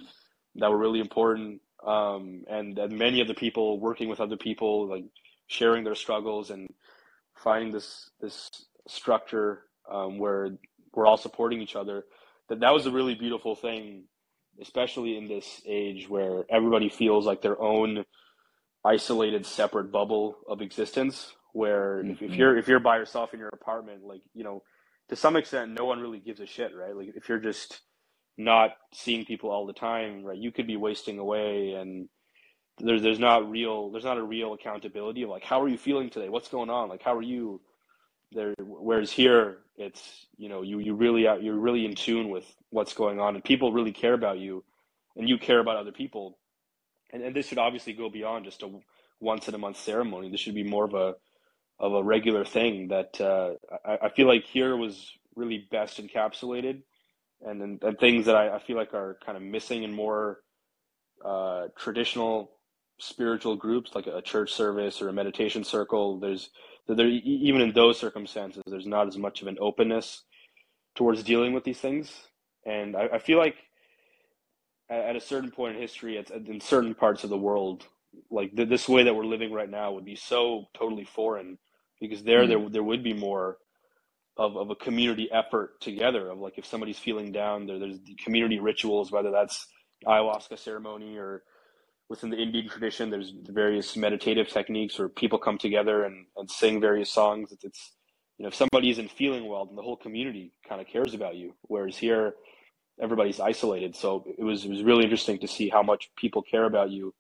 [0.56, 4.88] that were really important, um, and and many of the people working with other people,
[4.88, 5.06] like
[5.48, 6.70] sharing their struggles and
[7.36, 8.50] finding this this
[8.88, 10.58] structure um, where
[10.94, 12.06] we're all supporting each other.
[12.50, 14.06] That that was a really beautiful thing,
[14.62, 18.06] especially in this age where everybody feels like their own
[18.84, 21.34] isolated, separate bubble of existence.
[21.54, 24.64] Where if, if you're if you're by yourself in your apartment, like you know,
[25.12, 26.95] to some extent, no one really gives a shit, right?
[26.95, 27.82] Like if you're just
[28.38, 30.38] not seeing people all the time, right?
[30.38, 32.08] You could be wasting away and
[32.80, 36.10] there's there's not real there's not a real accountability of like how are you feeling
[36.10, 36.30] today?
[36.30, 36.88] What's going on?
[36.88, 37.62] Like how are you
[38.32, 42.45] there whereas here it's you know you you really are you're really in tune with
[42.69, 44.63] what's going on and people really care about you
[45.17, 46.39] and you care about other people
[47.12, 48.69] and, and this should obviously go beyond just a
[49.19, 51.13] once in a month ceremony this should be more of a
[51.82, 56.84] of a regular thing that uh, I, I feel like here was really best encapsulated.
[57.46, 60.41] And then and things that I, I feel like are kind of missing in more
[61.26, 62.52] uh, traditional
[63.00, 66.52] spiritual groups like a church service or a meditation circle there's
[66.88, 70.22] there even in those circumstances there's not as much of an openness
[70.96, 72.12] towards dealing with these things.
[72.65, 73.56] And I, I feel like
[74.89, 77.86] at, a certain point in history in certain parts of the world
[78.30, 81.58] like th- this way that we're living right now would be so totally foreign
[82.02, 82.50] because there Mm.
[82.50, 83.60] there there would be more
[84.38, 88.16] of, of a community effort together of like if somebody's feeling down there there's the
[88.16, 89.68] community rituals whether that's
[90.08, 91.44] ayahuasca ceremony or
[92.10, 96.82] within the Indian tradition there's various meditative techniques where people come together and, and sing
[96.82, 97.94] various songs it's, it's
[98.38, 101.36] you know if somebody isn't feeling well then the whole community kind of cares about
[101.36, 102.36] you whereas here
[103.02, 106.66] everybody's isolated so it was it was really interesting to see how much people care
[106.66, 107.14] about you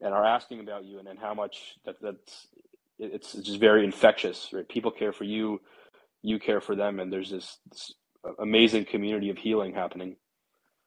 [0.00, 2.48] and are asking about you and, and how much that that's
[2.98, 5.60] it's, just very infectious right people care for you
[6.22, 7.94] you care for them and there's this, this
[8.40, 10.16] amazing community of healing happening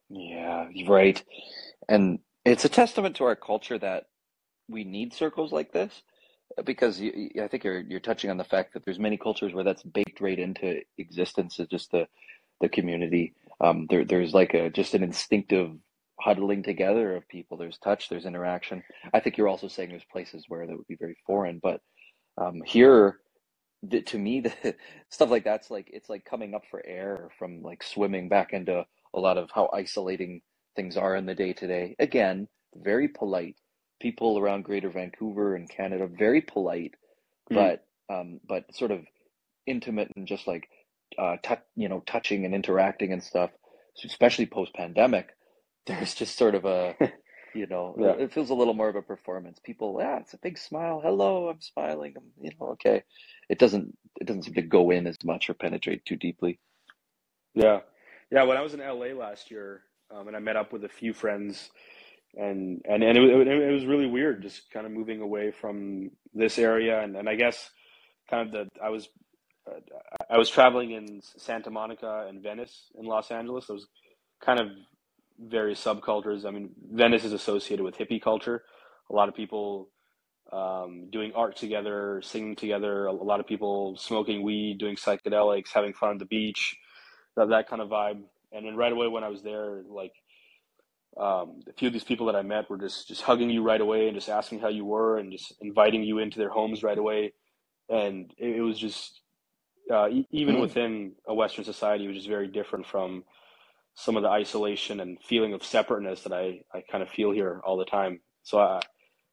[0.10, 1.24] Yeah, right.
[1.90, 4.06] And it's a testament to our culture that
[4.70, 6.04] we need circles like this
[6.66, 9.64] because you, I think you're you're touching on the fact that there's many cultures where
[9.64, 11.60] that's baked right into existence.
[11.60, 12.08] It's just the
[12.62, 13.34] the community.
[13.62, 15.72] Um, there there's like a just an instinctive
[16.20, 17.58] huddling together of people.
[17.58, 18.84] There's touch, there's interaction.
[19.14, 21.82] I think you're also saying there's places where that would be very foreign, but
[22.38, 23.20] um, here,
[23.84, 24.76] the, to me, the
[25.10, 28.86] stuff like that's like it's like coming up for air from like swimming back into
[29.16, 30.42] a lot of how isolating
[30.76, 31.96] things are in the day to day.
[32.00, 33.56] Again, very polite
[34.02, 36.96] people around Greater Vancouver and Canada, very polite,
[37.52, 37.56] Mm.
[37.56, 39.02] but um, but sort of
[39.68, 40.68] intimate and just like
[41.18, 43.52] uh, tou you know, touching and interacting and stuff.
[44.06, 45.30] Especially post pandemic,
[45.88, 46.96] there's just sort of a
[47.54, 49.60] you know, yeah it feels a little more of a performance.
[49.64, 51.02] People, yeah, it's a big smile.
[51.04, 52.14] Hello, I'm smiling.
[52.18, 53.04] I'm, you know, okay.
[53.50, 56.60] It doesn't it doesn't seem to go in as much or penetrate too deeply.
[57.54, 57.80] Yeah,
[58.32, 58.44] yeah.
[58.44, 61.14] When I was in LA last year, um, and I met up with a few
[61.14, 61.70] friends,
[62.36, 66.12] and and and it, wa- it, was really weird, just kind of moving away from
[66.34, 67.70] this area, and and I guess
[68.30, 69.10] kind of the I was
[69.70, 69.80] uh,
[70.30, 73.70] I was traveling in Santa Monica and Venice in Los Angeles.
[73.70, 73.88] I was
[74.44, 74.68] kind of
[75.42, 76.46] various subcultures.
[76.46, 78.64] I mean, Venice is associated with hippie culture.
[79.10, 79.90] A lot of people
[80.52, 83.08] um, doing art together, singing together.
[83.08, 86.76] A, lot of people smoking weed, doing psychedelics, having fun on the beach
[87.38, 88.22] that that kind of vibe.
[88.52, 90.14] And then right away when I was there, like
[91.20, 93.82] um, a few of these people that I met were just just hugging you right
[93.82, 96.98] away and just asking how you were and just inviting you into their homes right
[96.98, 97.34] away.
[97.90, 99.22] And it, it was just
[99.92, 100.62] uh, e- even Mm.
[100.62, 103.24] within a Western society, which is very different from
[103.96, 107.62] some of the isolation and feeling of separateness that I, I kind of feel here
[107.66, 108.22] all the time.
[108.44, 108.80] So I,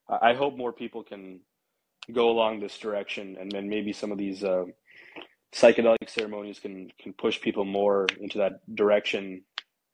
[0.08, 1.40] I hope more people can
[2.12, 4.64] go along this direction and then maybe some of these uh,
[5.54, 9.42] psychedelic ceremonies can, can push people more into that direction.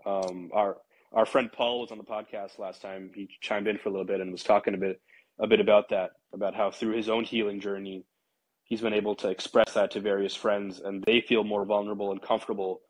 [0.06, 0.78] Um, our,
[1.12, 3.10] our friend Paul was on the podcast last time.
[3.14, 5.00] He chimed in for a little bit and was talking a bit,
[5.38, 8.04] a bit about that, about how through his own healing journey,
[8.64, 12.22] he's been able to express that to various friends and they feel more vulnerable and
[12.22, 12.80] comfortable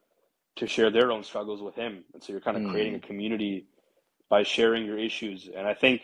[0.57, 2.05] to share their own struggles with him.
[2.13, 3.03] And so you're kind of creating a Mm.
[3.03, 3.67] community
[4.29, 5.49] by sharing your issues.
[5.55, 6.03] And I think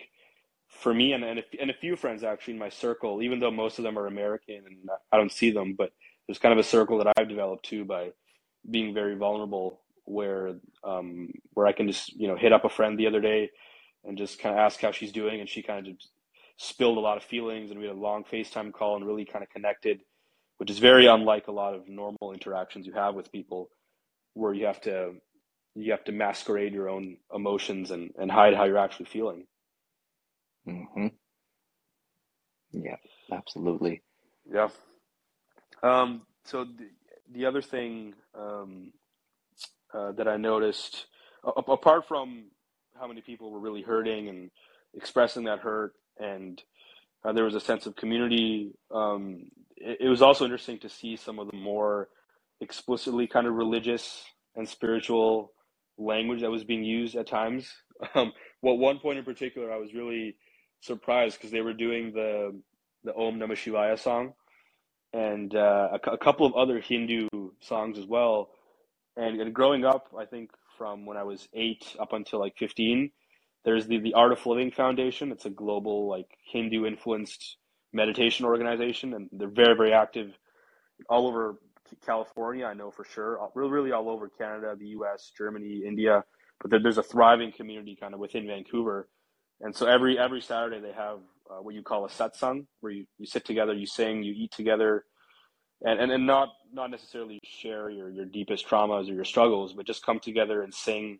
[0.68, 3.50] for me and, and, a, and a few friends actually in my circle, even though
[3.50, 5.92] most of them are American and I don't see them, but
[6.26, 8.12] there's kind of a circle that I've developed too by
[8.70, 12.98] being very vulnerable where, um, where I can just, you know, hit up a friend
[12.98, 13.50] the other day
[14.04, 15.40] and just kind of ask how she's doing.
[15.40, 16.10] And she kind of just
[16.56, 19.42] spilled a lot of feelings and we had a long FaceTime call and really kind
[19.42, 20.00] of connected,
[20.58, 23.70] which is very unlike a lot of normal interactions you have with people
[24.34, 25.14] where you have to
[25.76, 29.46] you have to masquerade your own emotions and, and hide how you're actually feeling.
[30.66, 31.08] hmm
[32.72, 32.96] Yeah,
[33.32, 34.02] absolutely.
[34.52, 34.68] Yeah.
[35.82, 36.88] Um, so the,
[37.32, 38.92] the other thing um,
[39.94, 41.06] uh, that I noticed,
[41.44, 42.46] a- apart from
[42.98, 44.50] how many people were really hurting and
[44.94, 46.62] expressing that hurt, and
[47.24, 51.16] uh, there was a sense of community, um, it, it was also interesting to see
[51.16, 52.08] some of the more
[52.60, 54.24] explicitly kind of religious
[54.56, 55.52] and spiritual
[55.98, 57.70] language that was being used at times.
[58.14, 58.32] Um,
[58.62, 60.36] well, one point in particular, I was really
[60.80, 62.58] surprised because they were doing the
[63.04, 64.32] the Om Namah Shivaya song
[65.12, 67.28] and uh, a, a couple of other Hindu
[67.60, 68.50] songs as well.
[69.16, 73.10] And, and growing up, I think from when I was eight up until like 15,
[73.64, 75.32] there's the, the Art of Living Foundation.
[75.32, 77.56] It's a global, like Hindu influenced
[77.92, 80.32] meditation organization, and they're very, very active
[81.08, 81.56] all over
[82.04, 82.66] California.
[82.66, 86.24] I know for sure, really, really all over Canada, the US, Germany, India.
[86.60, 89.08] But there, there's a thriving community kind of within Vancouver.
[89.60, 91.18] And so every every Saturday they have
[91.50, 94.52] uh, what you call a satsang, where you, you sit together, you sing, you eat
[94.52, 95.04] together,
[95.82, 99.86] and, and, and not not necessarily share your, your deepest traumas or your struggles, but
[99.86, 101.18] just come together and sing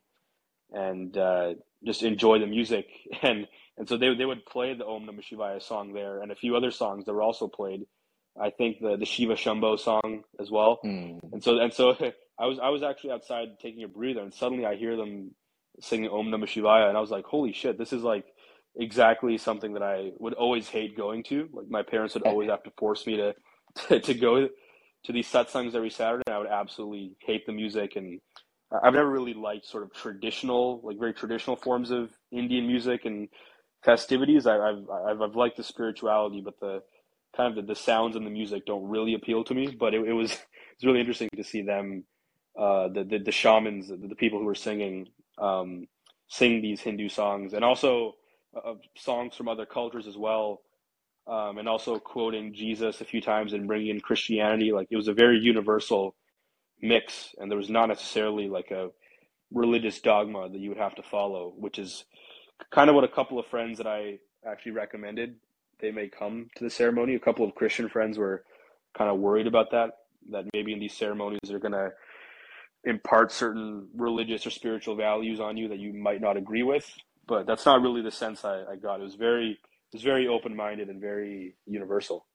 [0.72, 1.54] and uh,
[1.84, 2.86] just enjoy the music.
[3.22, 3.46] And
[3.78, 6.56] and so they they would play the Om Namah Shivaya song there, and a few
[6.56, 7.82] other songs that were also played.
[8.40, 10.80] I think the the Shiva Shambho song as well.
[10.84, 11.20] Mm.
[11.32, 11.90] And so and so
[12.38, 15.34] I was I was actually outside taking a breather, and suddenly I hear them
[15.80, 18.24] singing Om Namah Shivaya, and I was like, holy shit, this is like
[18.76, 21.48] exactly something that I would always hate going to.
[21.52, 23.34] Like my parents would always have to force me to
[23.88, 24.48] to, to go
[25.04, 26.30] to these satsangs every Saturday.
[26.30, 28.20] I would absolutely hate the music, and
[28.72, 33.28] I've never really liked sort of traditional, like very traditional forms of Indian music and
[33.84, 34.46] festivities.
[34.46, 36.82] I, I've I've I've liked the spirituality, but the
[37.36, 39.76] kind of the, the sounds and the music don't really appeal to me.
[39.78, 40.32] But it, it was
[40.74, 42.04] it's really interesting to see them,
[42.58, 45.08] uh, the, the the shamans, the, the people who were singing,
[45.38, 45.86] um,
[46.28, 48.14] sing these Hindu songs, and also
[48.56, 50.62] uh, songs from other cultures as well,
[51.26, 54.72] um, and also quoting Jesus a few times and bringing in Christianity.
[54.72, 56.16] Like it was a very universal
[56.80, 58.88] mix, and there was not necessarily like a
[59.52, 62.04] religious dogma that you would have to follow, which is
[62.70, 65.36] kind of what a couple of friends that I actually recommended
[65.80, 67.14] they may come to the ceremony.
[67.14, 68.44] A couple of Christian friends were
[68.96, 69.90] kind of worried about that,
[70.30, 71.90] that maybe in these ceremonies they're going to
[72.84, 76.90] impart certain religious or spiritual values on you that you might not agree with.
[77.26, 79.00] But that's not really the sense I, I got.
[79.00, 82.26] It was very, it was very open minded and very universal.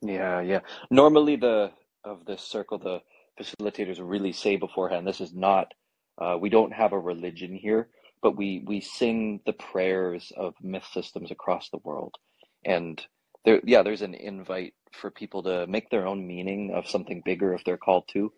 [0.00, 0.60] Yeah, yeah.
[0.90, 1.70] Normally, the
[2.04, 3.00] of this circle, the
[3.40, 5.72] facilitators really say beforehand, this is not,
[6.18, 7.88] uh, we don't have a religion here,
[8.20, 12.16] but we we sing the prayers of myth systems across the world,
[12.64, 13.04] and
[13.44, 17.54] there, yeah, there's an invite for people to make their own meaning of something bigger
[17.54, 18.32] if they're called to.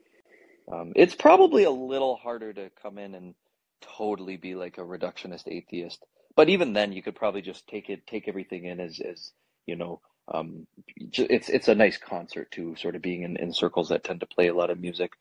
[0.73, 3.35] Um, it's probably a little harder to come in and
[3.83, 6.05] totally be like a reductionist atheist,
[6.37, 9.33] but even then, you could probably just take it, take everything in as as
[9.67, 10.01] you know
[10.33, 10.67] um,
[10.97, 14.27] it's it's a nice concert too, sort of being in, in circles that tend to
[14.27, 15.13] play a lot of music.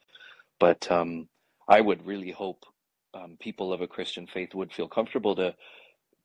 [0.59, 1.27] But um,
[1.67, 2.63] I would really hope
[3.13, 5.55] um, people of a Christian faith would feel comfortable to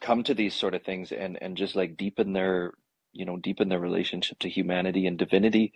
[0.01, 2.73] come to these sort of things and and just like deepen their
[3.13, 5.73] you know deepen their relationship to humanity and divinity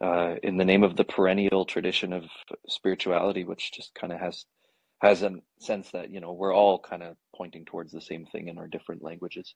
[0.00, 2.24] uh, in the name of the perennial tradition of
[2.68, 4.44] spirituality, which just kind of has
[5.02, 8.48] has a sense that you know we're all kind of pointing towards the same thing
[8.48, 9.54] in our different languages.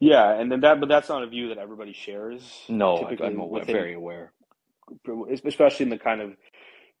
[0.00, 2.42] Yeah, and then that, but that's not a view that everybody shares.
[2.68, 4.32] No, I- within, very aware.
[5.44, 6.36] especially in the kind of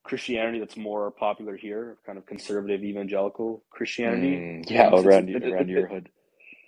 [0.08, 4.36] Christianity that's more popular here, kind of conservative evangelical Christianity.
[4.36, 6.08] Mm, yeah, it's- around it- around it- your hood.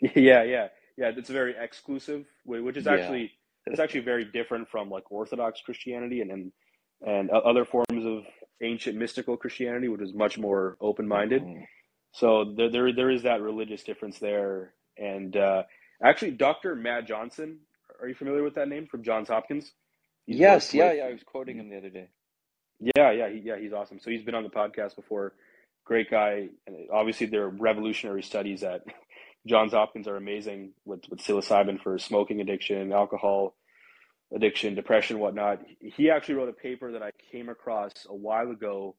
[0.14, 1.12] Yeah, yeah, yeah.
[1.16, 2.92] It's very exclusive, which is Yeah.
[2.94, 3.32] actually
[3.66, 6.52] it's actually very different from like Orthodox Christianity and and,
[7.06, 8.24] and other forms of
[8.62, 11.42] ancient mystical Christianity, which is much more open minded.
[11.42, 11.64] Mm-hmm.
[12.12, 14.72] So there, there there is that religious difference there.
[14.96, 15.64] And uh,
[16.02, 16.74] actually, Dr.
[16.74, 17.58] Matt Johnson,
[18.00, 19.70] are you familiar with that name from Johns Hopkins?
[20.26, 21.04] He's yes, yeah, with, yeah.
[21.04, 22.08] I was quoting him the other day.
[22.80, 23.58] Yeah, yeah, he, yeah.
[23.58, 24.00] He's awesome.
[24.00, 25.34] So he's been on the podcast before.
[25.84, 26.48] Great guy.
[26.66, 28.82] And obviously, their revolutionary studies at
[29.46, 33.54] Johns Hopkins are amazing with with psilocybin for smoking addiction, alcohol
[34.34, 35.60] addiction, depression, whatnot.
[35.80, 38.96] He actually wrote a paper that I came across a while ago,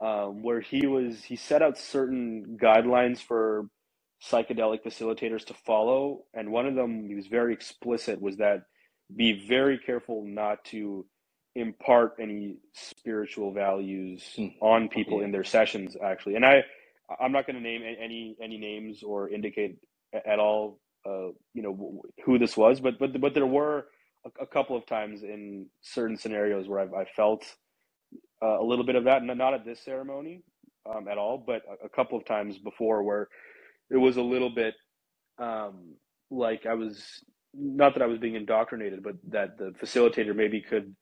[0.00, 3.66] um, where he was he set out certain guidelines for
[4.30, 8.64] psychedelic facilitators to follow, and one of them he was very explicit was that
[9.14, 11.06] be very careful not to
[11.54, 14.52] impart any spiritual values mm.
[14.60, 16.36] on people in their sessions actually.
[16.36, 16.62] And i
[17.20, 19.76] i'm not going to name any any names or indicate
[20.26, 23.86] at all uh, you know who this was but but but there were
[24.26, 27.44] a, a couple of times in certain scenarios where i've, i felt
[28.42, 29.22] uh, a little bit of that.
[29.22, 30.42] Not at this ceremony
[30.88, 33.28] um, at all but a, a, couple of times before where
[33.90, 34.74] it was a little bit
[35.38, 35.94] um,
[36.30, 37.24] like i was
[37.54, 40.94] not that i was being indoctrinated but that the facilitator maybe could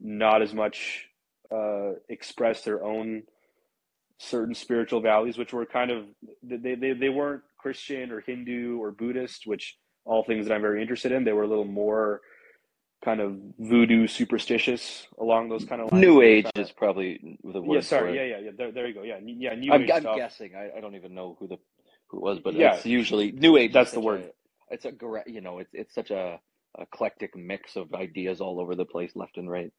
[0.00, 1.06] not as much
[1.50, 3.22] uh, express their own
[4.18, 6.04] certain spiritual values, which were kind of
[6.42, 10.80] they, they they weren't Christian or Hindu or Buddhist, which all things that I'm very
[10.80, 11.24] interested in.
[11.24, 12.20] They were a little more
[13.04, 16.02] kind of voodoo superstitious along those kind of lines.
[16.02, 17.76] New Age is probably the word.
[17.76, 18.50] Yeah, sorry, yeah, yeah, yeah.
[18.56, 19.02] There, there you go.
[19.02, 19.54] Yeah, yeah.
[19.54, 20.16] New I'm, Age I'm stuff.
[20.16, 20.52] guessing.
[20.56, 21.58] I, I don't even know who the
[22.08, 23.72] who it was, but yeah, it's usually New Age.
[23.72, 24.22] That's the word.
[24.70, 24.92] A, it's a
[25.26, 26.40] you know it's it's such a
[26.78, 29.72] eclectic mix of ideas all over the place, left and right.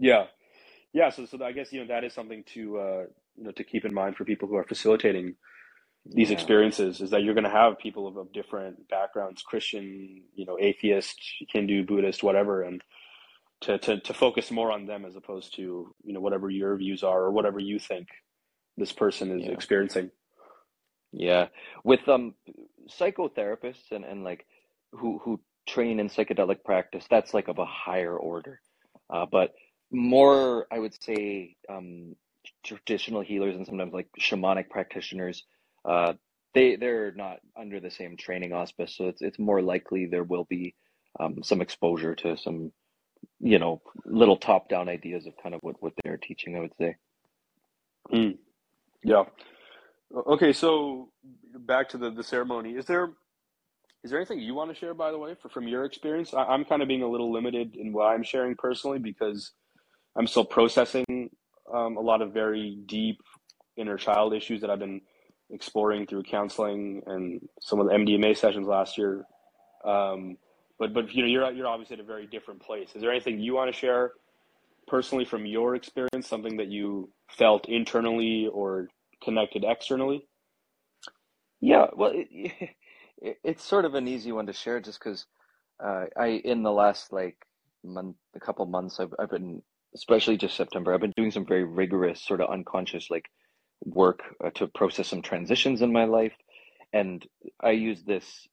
[0.00, 0.26] Yeah,
[0.94, 1.10] yeah.
[1.10, 3.04] So, so I guess you know that is something to uh,
[3.36, 5.36] you know to keep in mind for people who are facilitating
[6.06, 6.34] these yeah.
[6.34, 10.58] experiences is that you're going to have people of, of different backgrounds, Christian, you know,
[10.60, 11.16] atheist,
[11.52, 12.82] Hindu, Buddhist, whatever, and
[13.62, 17.02] to, to, to focus more on them as opposed to you know whatever your views
[17.02, 18.08] are or whatever you think
[18.76, 19.52] this person is yeah.
[19.52, 20.10] experiencing.
[21.12, 21.48] Yeah,
[21.84, 22.34] with um
[22.90, 24.46] psychotherapists and and like
[24.92, 28.60] who who train in psychedelic practice, that's like of a higher order.
[29.12, 29.52] Uh, but
[29.90, 32.14] more, I would say, um,
[32.64, 35.44] traditional healers and sometimes like shamanic practitioners,
[35.84, 36.14] uh,
[36.54, 40.44] they they're not under the same training auspice, so it's it's more likely there will
[40.44, 40.74] be
[41.18, 42.72] um, some exposure to some,
[43.38, 46.56] you know, little top down ideas of kind of what what they're teaching.
[46.56, 46.96] I would say.
[48.12, 48.38] Mm.
[49.04, 49.24] Yeah.
[50.26, 51.10] Okay, so
[51.54, 52.72] back to the the ceremony.
[52.72, 53.10] Is there
[54.02, 56.32] is there anything you want to share, by the way, for, from your experience?
[56.32, 59.52] I, am kind of being a little limited in what I'm sharing personally because
[60.16, 61.30] I'm still processing
[61.72, 63.20] um, a lot of very deep
[63.76, 65.00] inner child issues that I've been
[65.50, 69.24] exploring through counseling and some of the MDMA sessions last year.
[69.84, 70.36] Um,
[70.78, 72.90] but but you know you're you're obviously at a very different place.
[72.94, 74.12] Is there anything you want to share
[74.86, 76.26] personally from your experience?
[76.26, 78.88] Something that you felt internally or
[79.22, 80.26] connected externally?
[81.60, 82.28] Yeah, well, it,
[83.18, 85.26] it, it's sort of an easy one to share just because
[85.84, 87.36] uh, I in the last like
[87.84, 89.62] month, a couple months, I've I've been
[89.94, 93.26] especially just September, I've been doing some very rigorous, sort of unconscious, like
[93.84, 96.34] work uh, to process some transitions in my life.
[96.92, 97.26] And
[97.62, 98.48] I use this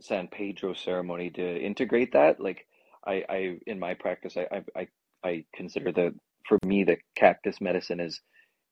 [0.00, 2.40] San Pedro ceremony to integrate that.
[2.40, 2.66] Like
[3.06, 4.88] I, I in my practice, I, I,
[5.24, 6.14] I consider that
[6.48, 8.20] for me, the cactus medicine is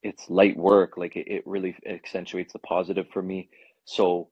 [0.03, 0.97] it's light work.
[0.97, 3.49] Like it, it really accentuates the positive for me.
[3.85, 4.29] So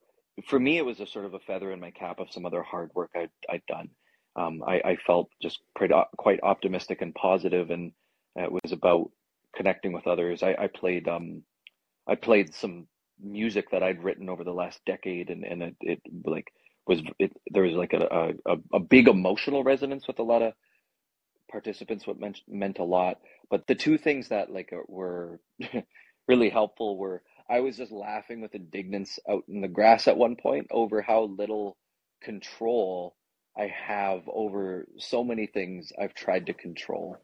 [0.47, 2.63] for me, it was a sort of a feather in my cap of some other
[2.63, 3.89] hard work I'd, I'd done
[4.35, 7.91] um, I, I, felt just pretty, quite optimistic and positive, and
[8.35, 9.11] it was about
[9.55, 10.43] connecting with others.
[10.43, 11.43] I, I played um,
[12.07, 12.87] I played some
[13.21, 16.51] music that I'd written over the last decade, and, and it, it like
[16.87, 20.53] was it, there was like a, a, a big emotional resonance with a lot of
[21.51, 22.07] participants.
[22.07, 23.17] What meant meant a lot,
[23.49, 25.39] but the two things that like were
[26.27, 30.35] really helpful were I was just laughing with indignance out in the grass at one
[30.35, 31.77] point over how little
[32.21, 33.15] control
[33.59, 37.17] I have over so many things I've tried to control.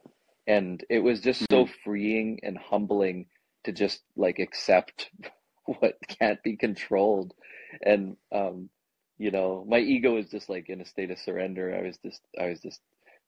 [0.45, 1.67] And it was just mm-hmm.
[1.67, 3.27] so freeing and humbling
[3.63, 5.09] to just like accept
[5.65, 7.33] what can't be controlled.
[7.81, 8.69] And um,
[9.17, 11.75] you know, my ego is just like in a state of surrender.
[11.75, 12.81] I was just I was just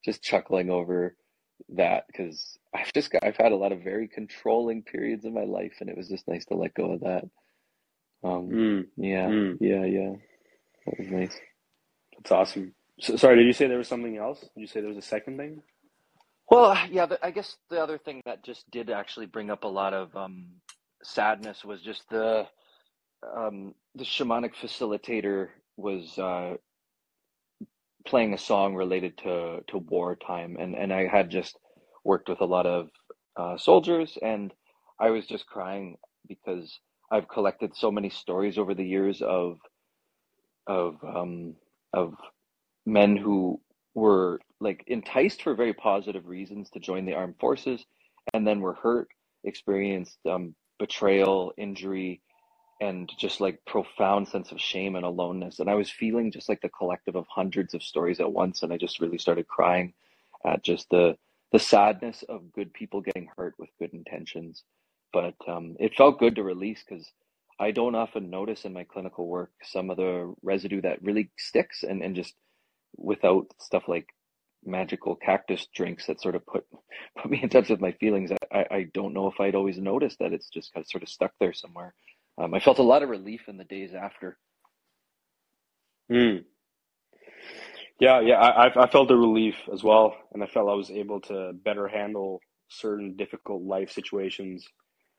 [0.04, 1.16] just chuckling over
[1.70, 5.44] that because I've just got, I've had a lot of very controlling periods in my
[5.44, 7.24] life, and it was just nice to let go of that.
[8.24, 8.86] Um, mm.
[8.98, 9.58] yeah, mm.
[9.60, 10.16] yeah, yeah,
[10.86, 11.40] that was nice.
[12.18, 12.74] That's awesome.
[13.02, 14.42] So, sorry, did you say there was something else?
[14.42, 15.62] Did you say there was a second thing?
[16.50, 19.94] Well, yeah, I guess the other thing that just did actually bring up a lot
[19.94, 20.48] of um,
[21.04, 22.48] sadness was just the
[23.36, 26.56] um, the shamanic facilitator was uh,
[28.06, 31.58] playing a song related to to wartime, and and I had just
[32.06, 32.90] worked with a lot of
[33.38, 34.54] uh, soldiers, and
[35.00, 36.80] I was just crying because
[37.12, 39.58] I've collected so many stories over the years of
[40.68, 41.56] of um,
[41.94, 42.14] of
[42.88, 43.62] men who
[43.96, 47.86] were like enticed for very positive reasons to join the armed forces,
[48.34, 49.10] and then were hurt,
[49.46, 52.22] experienced um, betrayal, injury,
[52.82, 55.60] and just like profound sense of shame and aloneness.
[55.60, 58.74] And I was feeling just like the collective of hundreds of stories at once, and
[58.74, 59.94] I just really started crying
[60.46, 61.18] at just the
[61.54, 64.64] the sadness of good people getting hurt with good intentions.
[65.14, 67.10] But um, it felt good to release because
[67.60, 71.84] I don't often notice in my clinical work some of the residue that really sticks
[71.84, 72.36] and, and just
[72.98, 74.08] without stuff like
[74.66, 76.66] magical cactus drinks that sort of put
[77.22, 78.32] put me in touch with my feelings.
[78.52, 81.10] I, I don't know if I'd always noticed that it's just kind of sort of
[81.10, 81.94] stuck there somewhere.
[82.38, 84.38] Um, I felt a lot of relief in the days after.
[86.12, 86.44] Mm.
[88.00, 91.20] Yeah, yeah, I, I felt the relief as well, and I felt I was able
[91.22, 92.40] to better handle
[92.70, 94.68] certain difficult life situations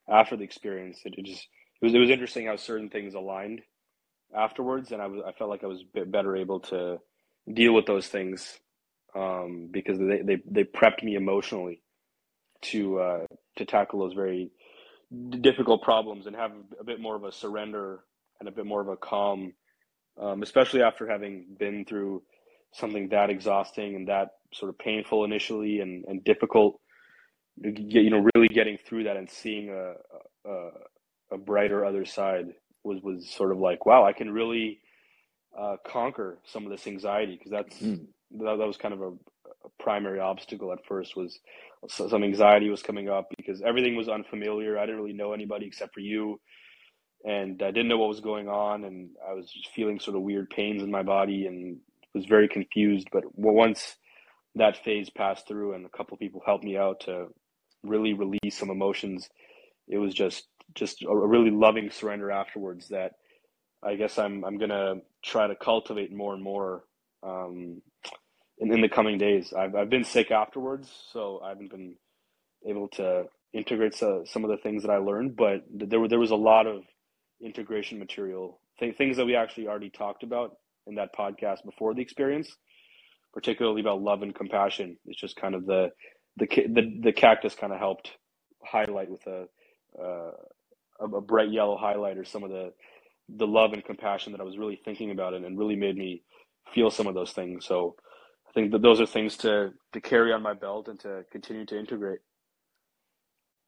[0.08, 1.00] after the experience.
[1.04, 1.48] It, it just
[1.80, 3.62] it was it was interesting how certain things aligned
[4.36, 6.98] afterwards, and I was I felt like I was a better able to
[7.52, 8.58] deal with those things
[9.14, 11.82] um, because they, they they prepped me emotionally
[12.62, 13.26] to uh,
[13.56, 14.50] to tackle those very
[15.40, 18.00] difficult problems and have a bit more of a surrender
[18.40, 19.52] and a bit more of a calm,
[20.20, 22.22] um, especially after having been through
[22.72, 26.80] something that exhausting and that sort of painful initially and, and difficult.
[27.60, 29.94] You know, really getting through that and seeing a,
[30.48, 30.68] a,
[31.32, 34.80] a brighter other side was was sort of like, wow, I can really
[35.58, 38.06] uh, conquer some of this anxiety because that's mm.
[38.38, 41.40] that, that was kind of a, a, primary obstacle at first was
[41.88, 44.78] some anxiety was coming up because everything was unfamiliar.
[44.78, 46.40] I didn't really know anybody except for you,
[47.24, 50.22] and I didn't know what was going on, and I was just feeling sort of
[50.22, 51.78] weird pains in my body and
[52.14, 53.08] was very confused.
[53.12, 53.96] But once
[54.54, 57.28] that phase passed through and a couple people helped me out to
[57.84, 59.28] really release some emotions,
[59.88, 63.12] it was just just a really loving surrender afterwards that
[63.82, 66.84] I guess I'm I'm gonna try to cultivate more and more
[67.22, 67.82] um,
[68.58, 69.52] in, in the coming days.
[69.56, 71.94] I've I've been sick afterwards, so I haven't been
[72.66, 75.36] able to integrate so, some of the things that I learned.
[75.36, 76.82] But there were there was a lot of
[77.42, 80.56] integration material, th- things that we actually already talked about
[80.86, 82.50] in that podcast before the experience,
[83.32, 84.96] particularly about love and compassion.
[85.06, 85.90] It's just kind of the
[86.36, 88.12] the the, the cactus kind of helped
[88.64, 89.46] highlight with a,
[90.02, 90.32] uh,
[91.00, 92.72] a bright yellow highlighter some of the
[93.28, 96.22] the love and compassion that I was really thinking about it and really made me
[96.74, 97.66] feel some of those things.
[97.66, 97.96] So
[98.48, 101.66] I think that those are things to to carry on my belt and to continue
[101.66, 102.20] to integrate.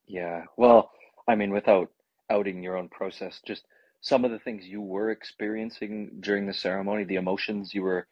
[0.06, 0.44] Yeah.
[0.56, 0.90] Well,
[1.28, 1.90] I mean, without
[2.30, 3.64] outing your own process, just
[4.00, 8.06] some of the things you were experiencing during the ceremony, the emotions you were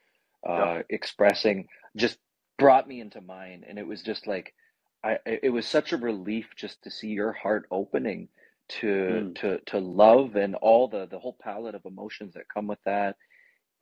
[0.49, 0.83] uh, yeah.
[0.91, 2.19] expressing, just
[2.59, 4.55] brought me into mine, and it was just like,
[5.03, 8.29] I it was such a relief just to see your heart opening
[8.69, 9.35] to mm.
[9.41, 13.17] to to love and all the the whole palette of emotions that come with that.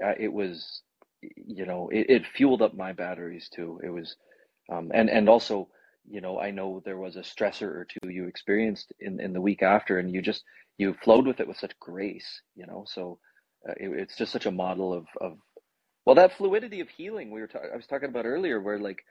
[0.05, 0.82] Uh, it was,
[1.22, 3.80] you know, it, it fueled up my batteries too.
[3.82, 4.16] It was,
[4.70, 5.68] um, and and also,
[6.09, 9.41] you know, I know there was a stressor or two you experienced in in the
[9.41, 10.45] week after, and you just
[10.78, 12.84] you flowed with it with such grace, you know.
[12.87, 13.18] So
[13.68, 15.39] uh, it, it's just such a model of of
[16.05, 19.03] well that fluidity of healing we were ta- I was talking about earlier, where like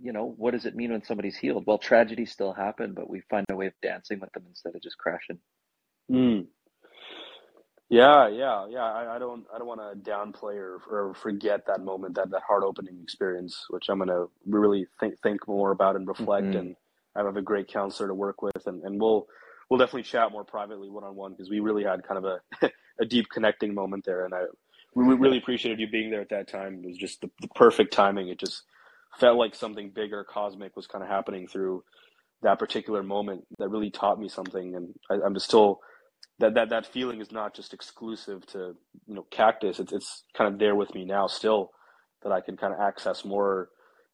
[0.00, 1.64] you know, what does it mean when somebody's healed?
[1.66, 4.82] Well, tragedies still happen, but we find a way of dancing with them instead of
[4.82, 5.38] just crashing.
[6.10, 6.46] Mm.
[7.88, 8.84] Yeah, yeah, yeah.
[8.84, 12.42] I, I don't, I don't want to downplay or, or forget that moment, that that
[12.42, 16.48] heart opening experience, which I'm gonna really think think more about and reflect.
[16.48, 16.58] Mm-hmm.
[16.58, 16.76] And
[17.14, 19.28] I have a great counselor to work with, and, and we'll
[19.70, 22.70] we'll definitely chat more privately one on one because we really had kind of a
[23.00, 24.42] a deep connecting moment there, and I
[24.96, 26.80] we really appreciated you being there at that time.
[26.82, 28.28] It was just the, the perfect timing.
[28.28, 28.62] It just
[29.18, 31.82] felt like something bigger, cosmic, was kind of happening through
[32.42, 34.74] that particular moment that really taught me something.
[34.74, 35.80] And I, am still
[36.38, 38.74] that that that feeling is not just exclusive to
[39.06, 39.80] you know cactus.
[39.80, 41.70] It's it's kind of there with me now still
[42.22, 43.70] that I can kind of access more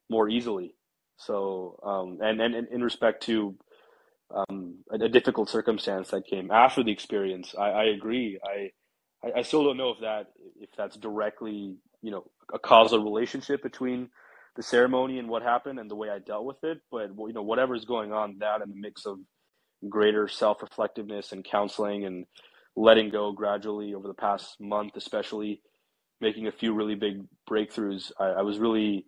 [0.09, 0.75] more easily.
[1.17, 3.57] So um, and and, and in respect to
[4.35, 8.39] um, a, a, difficult circumstance that came after the experience, I, I agree.
[8.43, 8.71] I
[9.37, 10.29] I still don't know if that
[10.61, 14.09] if that's directly you know a causal relationship between
[14.57, 16.79] the ceremony and what happened and the way I dealt with it.
[16.91, 19.19] But you know, whatever's going on, that and the mix of
[19.89, 22.27] greater self reflectiveness and counseling and
[22.77, 25.61] letting go gradually over the past month, especially
[26.21, 28.13] making a few really big breakthroughs.
[28.19, 29.05] I, I was really,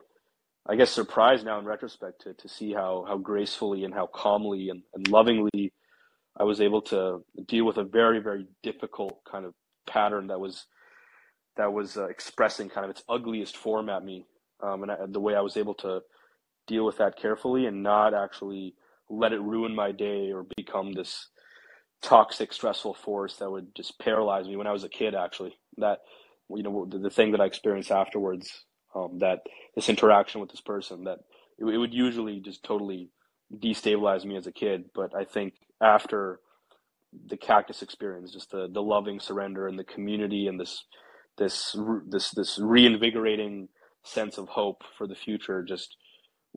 [0.68, 4.68] I guess, surprised now in retrospect to, to see how, how gracefully and how calmly
[4.68, 5.72] and, and lovingly
[6.38, 9.54] I was able to deal with a very, very difficult kind of
[9.86, 10.66] pattern that was
[11.56, 14.26] that was uh, expressing kind of its ugliest form at me
[14.62, 16.00] um, and I, the way I was able to
[16.68, 18.74] deal with that carefully and not actually
[19.10, 21.28] let it ruin my day or become this
[22.02, 25.14] toxic, stressful force that would just paralyze me when I was a kid.
[25.14, 26.00] Actually, that
[26.50, 29.40] you know the, the thing that I experienced afterwards, um, that
[29.74, 31.20] this interaction with this person, that
[31.58, 33.10] it, it would usually just totally
[33.54, 34.86] destabilize me as a kid.
[34.94, 36.40] But I think after
[37.28, 40.84] the cactus experience, just the the loving surrender and the community and this
[41.38, 41.76] this
[42.08, 43.68] this this reinvigorating
[44.04, 45.96] sense of hope for the future just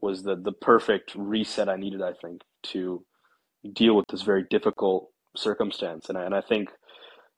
[0.01, 2.01] was the the perfect reset I needed.
[2.01, 3.05] I think to
[3.73, 6.69] deal with this very difficult circumstance, and I, and I think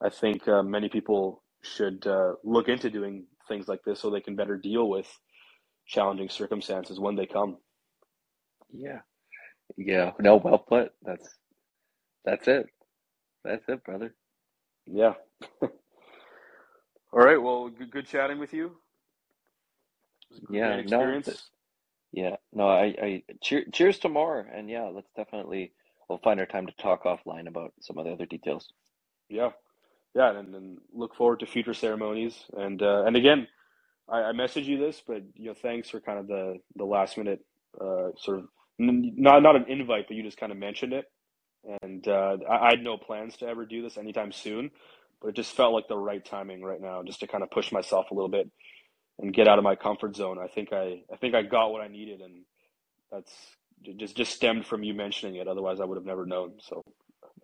[0.04, 4.22] I think uh, many people should uh, look into doing things like this so they
[4.22, 5.08] can better deal with
[5.88, 7.58] challenging circumstances when they come.
[8.74, 9.00] Yeah,
[9.78, 10.12] yeah.
[10.20, 10.92] No, well put.
[11.04, 11.28] That's
[12.26, 12.68] that's it.
[13.46, 14.16] That's it, brother.
[14.88, 15.14] Yeah.
[17.14, 17.42] All right.
[17.42, 18.78] Well, good, good chatting with you.
[20.50, 20.82] Yeah.
[20.86, 21.22] No.
[22.12, 22.36] Yeah.
[22.54, 22.68] No.
[22.68, 22.96] I.
[23.02, 23.24] I.
[23.42, 24.40] Cheer, cheers to more.
[24.40, 25.74] And yeah, let's definitely.
[26.08, 28.68] We'll find our time to talk offline about some of the other details.
[29.30, 29.52] Yeah.
[30.16, 32.36] Yeah, and, and look forward to future ceremonies.
[32.58, 33.48] And uh, and again,
[34.08, 37.18] I, I messaged you this, but you know, thanks for kind of the the last
[37.18, 37.46] minute
[37.80, 38.46] uh, sort of
[38.78, 41.06] not not an invite, but you just kind of mentioned it,
[41.84, 44.72] and uh, I, I, had no plans to ever do this anytime soon,
[45.22, 47.72] but it just felt like the right timing right now, just to kind of push
[47.72, 48.50] myself a little bit
[49.20, 50.38] and get out of my comfort zone.
[50.40, 52.44] I think I I think I got what I needed, and
[53.12, 53.32] that's
[53.98, 55.48] just just stemmed from you mentioning it.
[55.48, 56.54] Otherwise, I would have never known.
[56.60, 56.84] So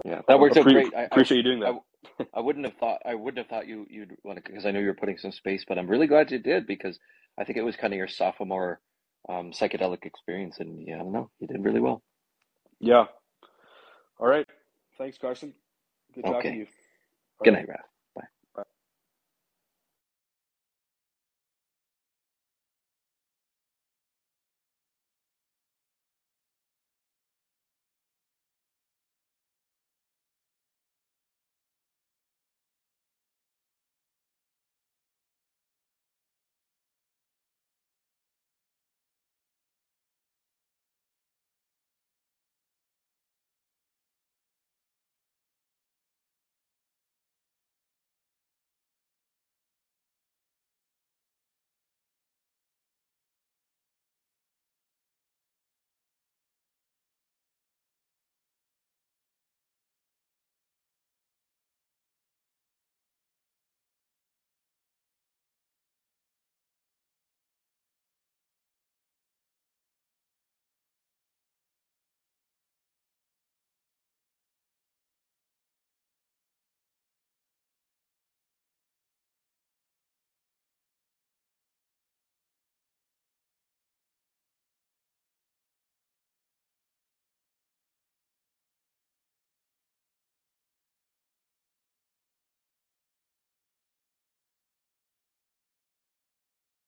[0.04, 0.94] yeah, that worked out great.
[0.96, 1.76] I appreciate I, you doing that.
[2.20, 4.72] I, I, wouldn't have thought I wouldn't have thought you you'd want to because I
[4.72, 7.00] know you were putting some space, but I'm really glad you did because
[7.38, 8.80] I think it was kind of your sophomore
[9.30, 12.02] um, psychedelic experience, and yeah, I don't know, you did really well.
[12.80, 13.06] Yeah.
[14.20, 14.48] All right.
[14.98, 15.54] Thanks, Carson.
[16.14, 16.68] Good talking to you.
[17.40, 17.68] All Good right.
[17.68, 17.95] night, Raph.